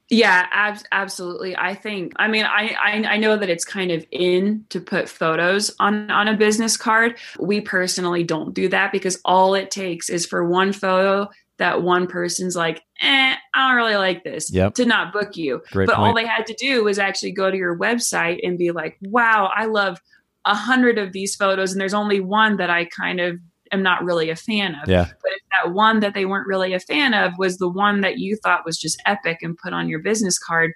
[0.09, 1.57] Yeah, ab- absolutely.
[1.57, 2.13] I think.
[2.17, 6.11] I mean, I, I I know that it's kind of in to put photos on
[6.11, 7.17] on a business card.
[7.39, 12.07] We personally don't do that because all it takes is for one photo that one
[12.07, 14.73] person's like, eh, I don't really like this yep.
[14.75, 15.61] to not book you.
[15.71, 16.07] Great but point.
[16.07, 19.51] all they had to do was actually go to your website and be like, wow,
[19.55, 19.99] I love
[20.45, 23.39] a hundred of these photos and there's only one that I kind of
[23.71, 24.87] am not really a fan of.
[24.87, 25.05] Yeah.
[25.05, 28.19] But if that one that they weren't really a fan of was the one that
[28.19, 30.73] you thought was just epic and put on your business card,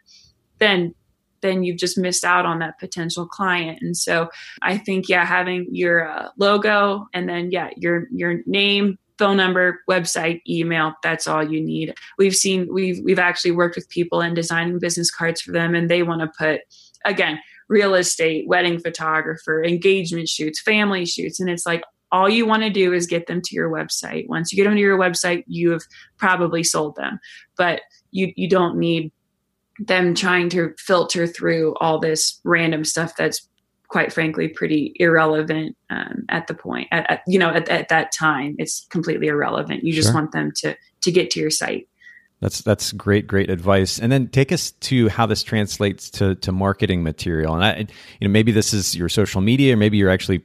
[0.59, 0.93] then
[1.41, 3.79] then you've just missed out on that potential client.
[3.81, 4.29] And so
[4.61, 9.81] I think yeah, having your uh, logo and then yeah, your your name, phone number,
[9.89, 11.93] website, email, that's all you need.
[12.17, 15.91] We've seen we've we've actually worked with people and designing business cards for them and
[15.91, 16.61] they want to put
[17.05, 22.63] again, real estate, wedding photographer, engagement shoots, family shoots and it's like all you want
[22.63, 24.27] to do is get them to your website.
[24.27, 25.83] Once you get them to your website, you have
[26.17, 27.19] probably sold them.
[27.57, 29.11] But you you don't need
[29.79, 33.47] them trying to filter through all this random stuff that's
[33.89, 38.11] quite frankly pretty irrelevant um, at the point at, at you know at, at, that
[38.11, 39.83] time it's completely irrelevant.
[39.83, 41.87] You just want them to to get to your site.
[42.39, 43.99] That's that's great great advice.
[43.99, 47.53] And then take us to how this translates to to marketing material.
[47.55, 50.43] And i you know maybe this is your social media or maybe you're actually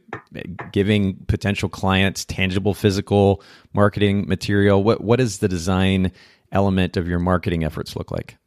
[0.73, 3.43] giving potential clients tangible physical
[3.75, 4.83] marketing material.
[4.83, 6.11] What what is the design
[6.51, 8.39] element of your marketing efforts look like?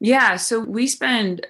[0.00, 1.46] Yeah so we spend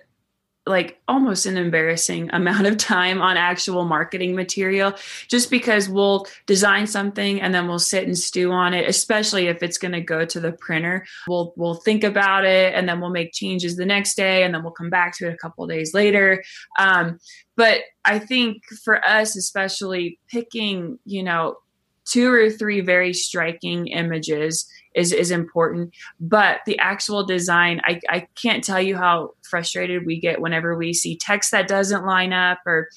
[0.66, 4.94] like almost an embarrassing amount of time on actual marketing material
[5.28, 9.62] just because we'll design something and then we'll sit and stew on it especially if
[9.62, 11.06] it's going to go to the printer.
[11.28, 14.62] We'll we'll think about it and then we'll make changes the next day and then
[14.62, 16.42] we'll come back to it a couple days later.
[16.78, 17.18] Um,
[17.56, 21.56] but i think for us especially picking you know
[22.04, 25.94] two or three very striking images is is important.
[26.20, 30.92] But the actual design I, I can't tell you how frustrated we get whenever we
[30.92, 32.88] see text that doesn't line up or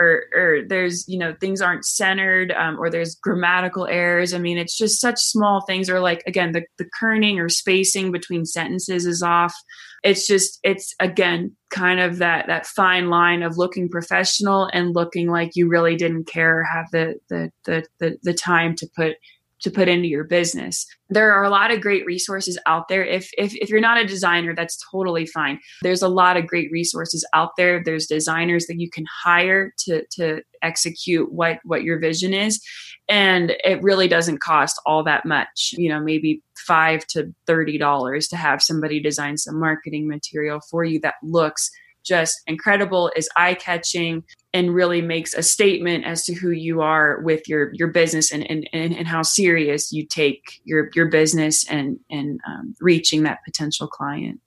[0.00, 4.34] or, or there's you know things aren't centered um, or there's grammatical errors.
[4.34, 8.10] I mean it's just such small things or like again the, the kerning or spacing
[8.12, 9.54] between sentences is off.
[10.02, 15.30] It's just it's again kind of that that fine line of looking professional and looking
[15.30, 19.16] like you really didn't care or have the the the the, the time to put
[19.62, 20.86] to put into your business.
[21.08, 23.04] There are a lot of great resources out there.
[23.04, 25.60] If, if, if you're not a designer, that's totally fine.
[25.82, 27.82] There's a lot of great resources out there.
[27.82, 32.60] There's designers that you can hire to, to execute what, what your vision is.
[33.08, 38.36] And it really doesn't cost all that much, you know, maybe five to $30 to
[38.36, 41.70] have somebody design some marketing material for you that looks
[42.04, 47.20] just incredible, is eye catching, and really makes a statement as to who you are
[47.22, 51.68] with your your business and and, and, and how serious you take your your business
[51.68, 54.40] and and um, reaching that potential client.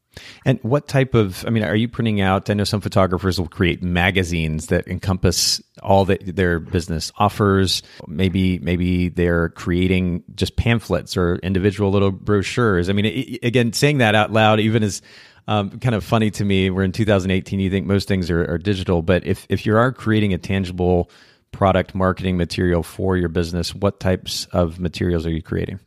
[0.45, 2.49] And what type of, I mean, are you printing out?
[2.49, 7.83] I know some photographers will create magazines that encompass all that their business offers.
[8.07, 12.89] Maybe, maybe they're creating just pamphlets or individual little brochures.
[12.89, 15.01] I mean, again, saying that out loud, even as
[15.47, 16.69] um, kind of funny to me.
[16.69, 17.59] We're in 2018.
[17.59, 21.09] You think most things are, are digital, but if if you are creating a tangible
[21.51, 25.79] product marketing material for your business, what types of materials are you creating?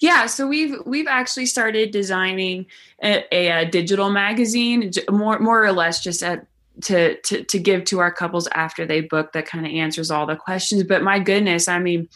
[0.00, 2.66] Yeah, so we've we've actually started designing
[3.02, 6.46] a, a, a digital magazine, more more or less just at
[6.82, 10.26] to, to to give to our couples after they book that kind of answers all
[10.26, 10.84] the questions.
[10.84, 12.08] But my goodness, I mean,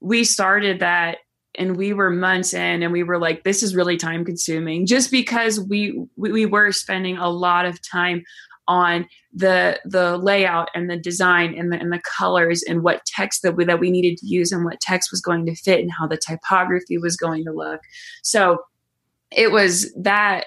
[0.00, 1.18] we started that
[1.58, 5.10] and we were months in and we were like this is really time consuming just
[5.10, 8.22] because we we were spending a lot of time
[8.68, 13.42] on the the layout and the design and the, and the colors and what text
[13.42, 15.90] that we, that we needed to use and what text was going to fit and
[15.90, 17.80] how the typography was going to look.
[18.22, 18.58] So
[19.30, 20.46] it was that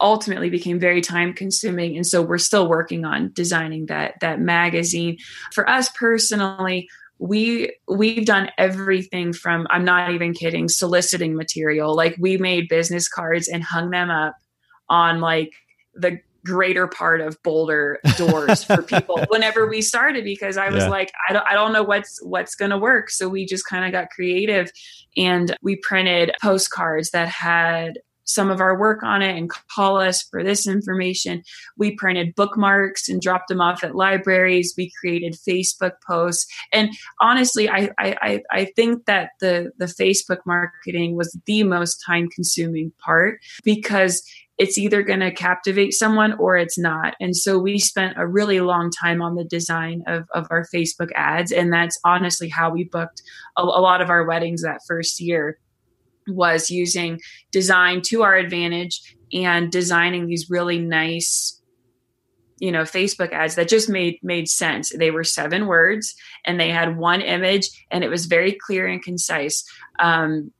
[0.00, 1.96] ultimately became very time consuming.
[1.96, 5.18] And so we're still working on designing that that magazine.
[5.52, 6.88] For us personally
[7.22, 13.08] we we've done everything from i'm not even kidding soliciting material like we made business
[13.08, 14.34] cards and hung them up
[14.88, 15.52] on like
[15.94, 20.88] the greater part of boulder doors for people whenever we started because i was yeah.
[20.88, 23.84] like I don't, I don't know what's what's going to work so we just kind
[23.84, 24.72] of got creative
[25.16, 28.00] and we printed postcards that had
[28.32, 31.42] some of our work on it and call us for this information.
[31.76, 34.74] We printed bookmarks and dropped them off at libraries.
[34.76, 36.46] We created Facebook posts.
[36.72, 42.28] And honestly, I, I, I think that the, the Facebook marketing was the most time
[42.28, 44.22] consuming part because
[44.58, 47.14] it's either going to captivate someone or it's not.
[47.20, 51.08] And so we spent a really long time on the design of, of our Facebook
[51.16, 51.52] ads.
[51.52, 53.22] And that's honestly how we booked
[53.56, 55.58] a, a lot of our weddings that first year
[56.28, 57.20] was using
[57.50, 59.00] design to our advantage
[59.32, 61.58] and designing these really nice
[62.58, 64.92] you know facebook ads that just made made sense.
[64.96, 66.14] They were seven words
[66.44, 69.64] and they had one image and it was very clear and concise.
[69.98, 70.52] Um,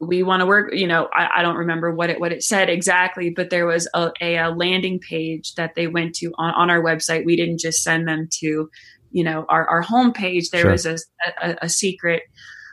[0.00, 2.68] we want to work you know I, I, don't remember what it what it said
[2.68, 6.70] exactly but there was a, a, a landing page that they went to on, on
[6.70, 7.24] our website.
[7.24, 8.68] We didn't just send them to
[9.12, 10.50] you know our, our home page.
[10.50, 10.72] There sure.
[10.72, 10.98] was a,
[11.40, 12.22] a, a secret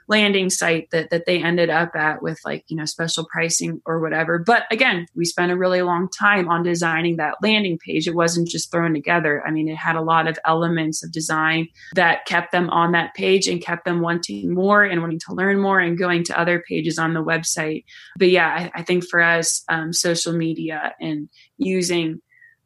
[0.07, 3.99] landing site that that they ended up at with like you know special pricing or
[3.99, 4.39] whatever.
[4.39, 8.07] But again we spent a really long time on designing that landing page.
[8.07, 9.43] It wasn't just thrown together.
[9.45, 13.13] I mean it had a lot of elements of design that kept them on that
[13.13, 16.63] page and kept them wanting more and wanting to learn more and going to other
[16.67, 17.85] pages on the website.
[18.17, 22.21] But yeah i, I think for us um, social media and using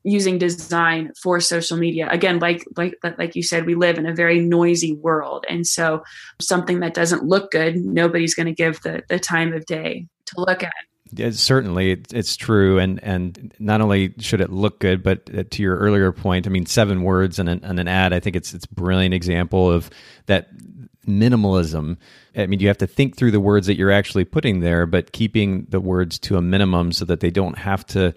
[0.06, 2.08] using design for social media.
[2.10, 5.46] Again like like like you said we live in a very noisy world.
[5.50, 6.04] And so
[6.40, 10.34] something that doesn't look good nobody's going to give the the time of day to
[10.38, 10.74] look at.
[11.12, 12.78] Yeah, certainly it's true.
[12.78, 16.50] And and not only should it look good but uh, to your earlier point i
[16.50, 19.90] mean seven words and an, and an ad i think it's it's brilliant example of
[20.28, 20.50] that
[21.08, 21.98] minimalism.
[22.36, 25.12] I mean you have to think through the words that you're actually putting there but
[25.12, 28.14] keeping the words to a minimum so that they don't have to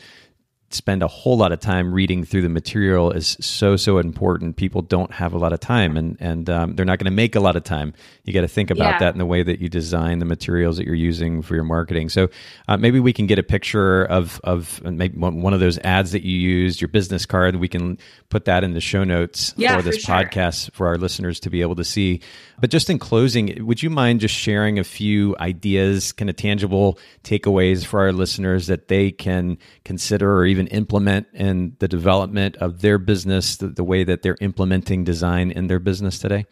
[0.70, 4.56] spend a whole lot of time reading through the material is so so important.
[4.56, 7.34] People don't have a lot of time, and and um, they're not going to make
[7.34, 7.94] a lot of time.
[8.24, 8.98] You got to think about yeah.
[8.98, 12.10] that in the way that you design the materials that you're using for your marketing.
[12.10, 12.28] So
[12.68, 16.22] uh, maybe we can get a picture of of maybe one of those ads that
[16.22, 17.56] you used, your business card.
[17.56, 17.98] We can
[18.28, 20.14] put that in the show notes yeah, for this for sure.
[20.16, 22.20] podcast for our listeners to be able to see.
[22.60, 26.98] But just in closing, would you mind just sharing a few ideas, kind of tangible
[27.22, 32.80] takeaways for our listeners that they can consider or even implement in the development of
[32.80, 36.44] their business, the, the way that they're implementing design in their business today?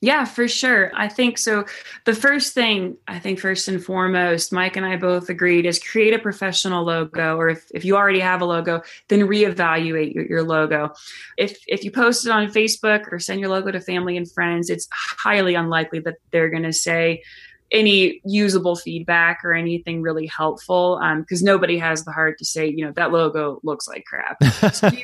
[0.00, 0.92] Yeah, for sure.
[0.94, 1.64] I think so.
[2.04, 6.14] The first thing, I think, first and foremost, Mike and I both agreed is create
[6.14, 10.42] a professional logo, or if, if you already have a logo, then reevaluate your, your
[10.44, 10.92] logo.
[11.36, 14.70] If, if you post it on Facebook or send your logo to family and friends,
[14.70, 17.24] it's highly unlikely that they're going to say,
[17.70, 22.66] any usable feedback or anything really helpful because um, nobody has the heart to say
[22.66, 24.42] you know that logo looks like crap.
[24.72, 25.02] So do,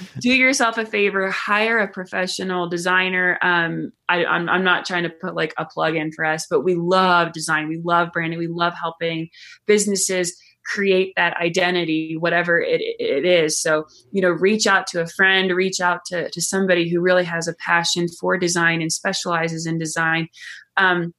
[0.20, 3.38] do, yourself a favor hire a professional designer.
[3.42, 6.60] Um, I, I'm, I'm not trying to put like a plug in for us but
[6.62, 7.68] we love design.
[7.68, 8.38] We love branding.
[8.38, 9.28] We love helping
[9.66, 13.60] businesses create that identity whatever it, it is.
[13.60, 17.24] So you know reach out to a friend reach out to, to somebody who really
[17.24, 20.28] has a passion for design and specializes in design.
[20.76, 21.12] Um,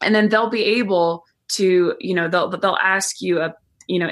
[0.00, 3.54] and then they'll be able to you know they'll they'll ask you a
[3.88, 4.08] you know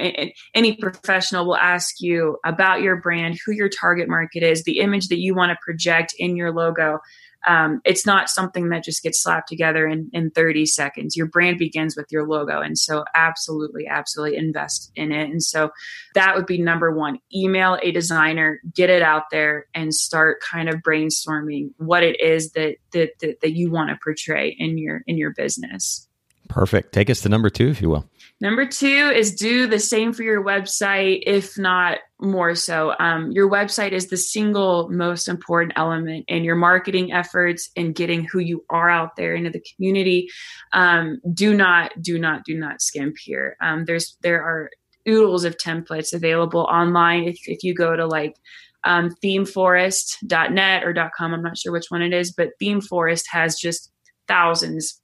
[0.54, 5.08] any professional will ask you about your brand who your target market is the image
[5.08, 6.98] that you want to project in your logo
[7.46, 11.16] um, it's not something that just gets slapped together in, in 30 seconds.
[11.16, 15.30] Your brand begins with your logo and so absolutely absolutely invest in it.
[15.30, 15.70] And so
[16.14, 17.18] that would be number one.
[17.34, 22.52] Email a designer get it out there and start kind of brainstorming what it is
[22.52, 26.06] that that, that, that you want to portray in your in your business.
[26.48, 26.92] Perfect.
[26.92, 28.08] Take us to number two if you will
[28.40, 32.94] Number two is do the same for your website, if not more so.
[32.98, 38.24] Um, your website is the single most important element in your marketing efforts and getting
[38.24, 40.28] who you are out there into the community.
[40.72, 43.56] Um, do not, do not, do not skimp here.
[43.60, 44.70] Um, there's there are
[45.08, 47.24] oodles of templates available online.
[47.24, 48.36] If if you go to like
[48.84, 53.90] um, themeforest.net or .com, I'm not sure which one it is, but ThemeForest has just
[54.28, 55.00] thousands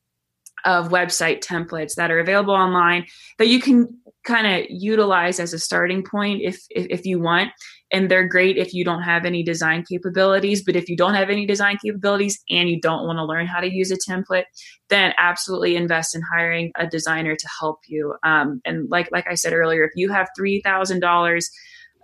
[0.65, 3.07] of website templates that are available online
[3.39, 3.89] that you can
[4.25, 7.51] kind of utilize as a starting point if, if, if you want.
[7.93, 11.31] And they're great if you don't have any design capabilities but if you don't have
[11.31, 14.45] any design capabilities and you don't want to learn how to use a template
[14.89, 18.15] then absolutely invest in hiring a designer to help you.
[18.23, 21.45] Um, and like like i said earlier if you have $3000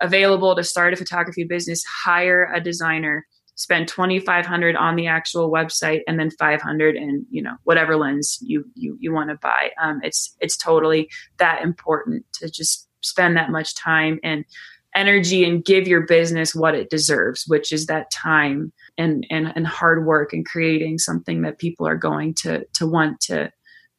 [0.01, 3.25] available to start a photography business hire a designer
[3.55, 8.65] spend 2500 on the actual website and then 500 in you know whatever lens you
[8.75, 9.71] you, you want to buy.
[9.81, 14.45] Um, it's it's totally that important to just spend that much time and
[14.93, 19.65] energy and give your business what it deserves which is that time and and, and
[19.65, 23.49] hard work and creating something that people are going to to want to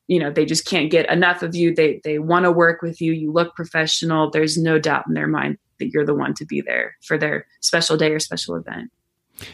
[0.07, 1.75] you know they just can't get enough of you.
[1.75, 3.13] They they want to work with you.
[3.13, 4.31] You look professional.
[4.31, 7.47] There's no doubt in their mind that you're the one to be there for their
[7.61, 8.91] special day or special event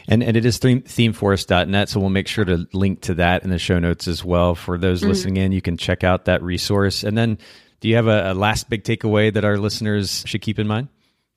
[0.07, 1.89] and and it is theme, themeforest.net.
[1.89, 4.55] So we'll make sure to link to that in the show notes as well.
[4.55, 5.09] For those mm-hmm.
[5.09, 7.03] listening in, you can check out that resource.
[7.03, 7.37] And then
[7.79, 10.89] do you have a, a last big takeaway that our listeners should keep in mind?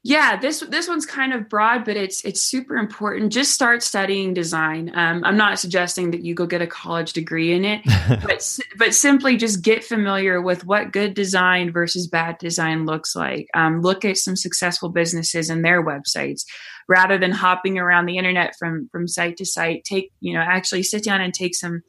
[0.05, 3.33] Yeah, this this one's kind of broad, but it's it's super important.
[3.33, 4.91] Just start studying design.
[4.97, 7.83] Um, I'm not suggesting that you go get a college degree in it,
[8.25, 13.47] but but simply just get familiar with what good design versus bad design looks like.
[13.55, 16.47] Um, look at some successful businesses and their websites,
[16.89, 19.85] rather than hopping around the internet from from site to site.
[19.85, 21.83] Take you know actually sit down and take some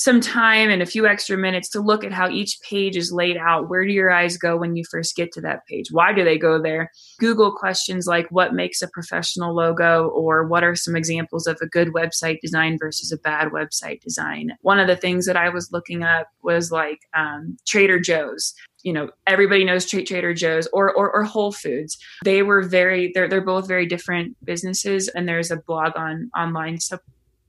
[0.00, 3.36] some time and a few extra minutes to look at how each page is laid
[3.36, 3.68] out.
[3.68, 5.88] Where do your eyes go when you first get to that page?
[5.90, 6.90] Why do they go there?
[7.18, 11.66] Google questions like what makes a professional logo or what are some examples of a
[11.66, 14.52] good website design versus a bad website design.
[14.62, 18.92] One of the things that I was looking up was like um, Trader Joe's you
[18.92, 21.98] know everybody knows Trader Joe's or, or, or Whole Foods.
[22.24, 26.80] They were very they're they're both very different businesses, and there's a blog on online
[26.80, 26.98] so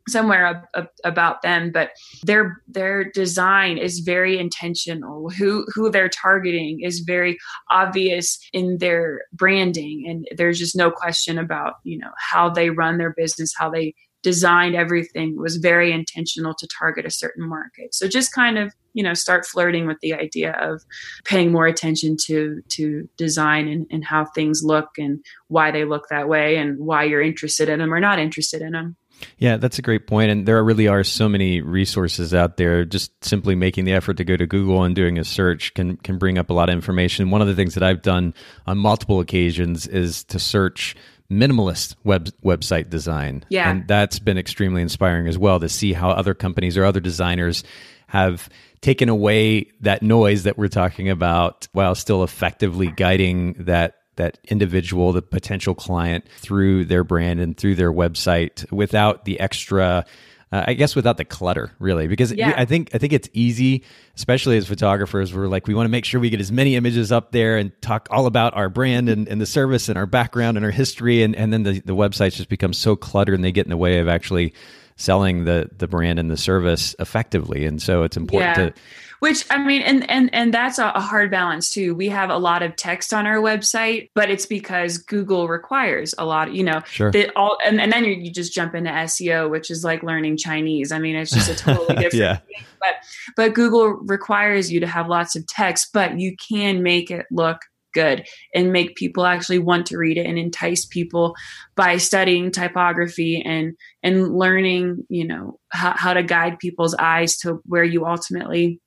[0.08, 1.91] somewhere ab- about them but
[2.24, 5.30] their their design is very intentional.
[5.30, 7.38] Who who they're targeting is very
[7.70, 12.97] obvious in their branding and there's just no question about you know how they run
[12.97, 13.93] their business how they
[14.24, 17.95] designed everything was very intentional to target a certain market.
[17.95, 20.84] So just kind of you know start flirting with the idea of
[21.24, 26.08] paying more attention to to design and, and how things look and why they look
[26.10, 28.95] that way and why you're interested in them or not interested in them
[29.38, 30.32] yeah, that's a great point.
[30.32, 32.86] And there really are so many resources out there.
[32.86, 36.17] Just simply making the effort to go to Google and doing a search can, can
[36.17, 37.30] bring up a lot of information.
[37.30, 38.34] One of the things that I've done
[38.65, 40.95] on multiple occasions is to search
[41.32, 43.43] minimalist web website design.
[43.49, 43.69] Yeah.
[43.69, 47.63] And that's been extremely inspiring as well to see how other companies or other designers
[48.07, 48.49] have
[48.82, 55.14] taken away that noise that we're talking about while still effectively guiding that that individual,
[55.14, 60.05] the potential client, through their brand and through their website without the extra.
[60.53, 62.53] Uh, I guess without the clutter, really, because yeah.
[62.57, 63.86] I think I think it's easy,
[64.18, 65.34] especially as photographers.
[65.34, 67.72] We're like, we want to make sure we get as many images up there and
[67.82, 71.24] talk all about our brand and, and the service and our background and our history,
[71.24, 73.78] and, and then the, the websites just become so cluttered and they get in the
[73.78, 74.53] way of actually
[74.97, 77.66] selling the the brand and the service effectively.
[77.66, 78.66] And so it's important yeah.
[78.66, 78.74] to
[79.22, 82.61] which i mean and and and that's a, hard balance too we have a lot
[82.61, 87.11] of text on our website but it's because google requires a lot you know sure.
[87.11, 90.91] that all and, and then you just jump into seo which is like learning chinese
[90.91, 92.36] i mean it's just a totally different yeah.
[92.38, 92.95] thing but
[93.38, 97.59] but google requires you to have lots of text but you can make it look
[97.93, 101.36] good and make people actually want to read it and entice people
[101.76, 107.61] by studying typography and and learning you know how, how to guide people's eyes to
[107.65, 108.80] where you ultimately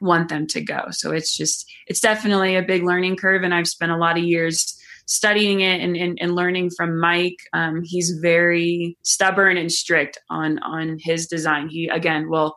[0.00, 0.86] want them to go.
[0.90, 3.42] So it's just, it's definitely a big learning curve.
[3.42, 7.38] And I've spent a lot of years studying it and, and, and learning from Mike.
[7.52, 11.68] Um, he's very stubborn and strict on, on his design.
[11.68, 12.56] He, again, will,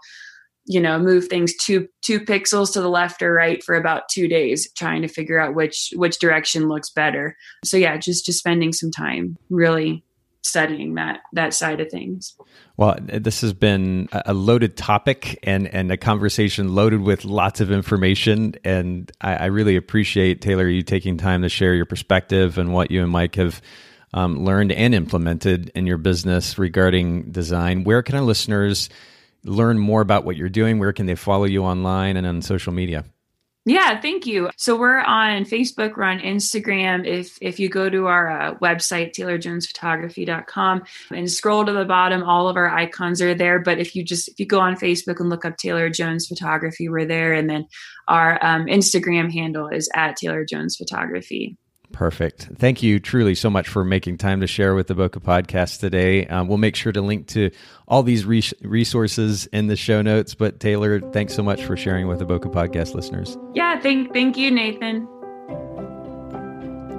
[0.65, 4.27] you know, move things two, two pixels to the left or right for about two
[4.27, 7.35] days, trying to figure out which, which direction looks better.
[7.63, 10.03] So yeah, just, just spending some time really
[10.41, 12.35] studying that that side of things.
[12.77, 17.71] Well, this has been a loaded topic and and a conversation loaded with lots of
[17.71, 22.73] information, and I, I really appreciate Taylor you taking time to share your perspective and
[22.73, 23.61] what you and Mike have.
[24.11, 27.83] Um, learned and implemented in your business regarding design.
[27.83, 28.89] Where can our listeners
[29.43, 30.79] learn more about what you're doing?
[30.79, 33.05] Where can they follow you online and on social media?
[33.65, 34.49] Yeah, thank you.
[34.57, 37.05] So we're on Facebook, we're on Instagram.
[37.05, 42.47] If if you go to our uh, website, taylorjonesphotography.com and scroll to the bottom, all
[42.47, 43.59] of our icons are there.
[43.59, 46.87] But if you just if you go on Facebook and look up Taylor Jones Photography,
[46.87, 47.33] we're there.
[47.33, 47.67] And then
[48.07, 51.57] our um, Instagram handle is at Taylor Jones Photography.
[51.91, 52.49] Perfect.
[52.55, 56.25] Thank you truly so much for making time to share with the Bokeh podcast today.
[56.27, 57.51] Um, we'll make sure to link to
[57.87, 60.35] all these re- resources in the show notes.
[60.35, 63.37] But Taylor, thanks so much for sharing with the Bokeh podcast listeners.
[63.53, 65.07] Yeah, thank, thank you, Nathan.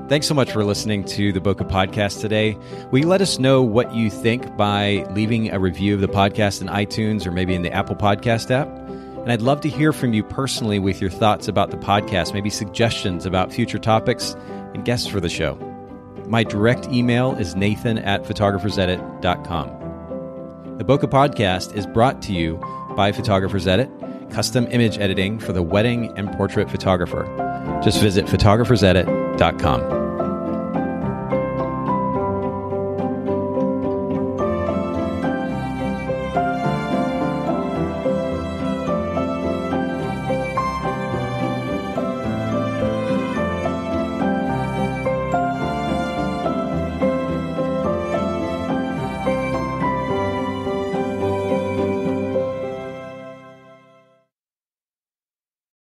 [0.08, 2.58] Thanks so much for listening to the Bokeh podcast today.
[2.90, 6.60] Will you let us know what you think by leaving a review of the podcast
[6.60, 8.66] in iTunes or maybe in the Apple Podcast app?
[9.22, 12.50] And I'd love to hear from you personally with your thoughts about the podcast, maybe
[12.50, 14.34] suggestions about future topics
[14.74, 15.56] and guests for the show.
[16.26, 20.78] My direct email is nathan at photographersedit.com.
[20.78, 22.58] The Bokeh podcast is brought to you
[22.96, 23.90] by Photographers Edit,
[24.30, 27.24] custom image editing for the wedding and portrait photographer.
[27.82, 30.09] Just visit photographersedit.com.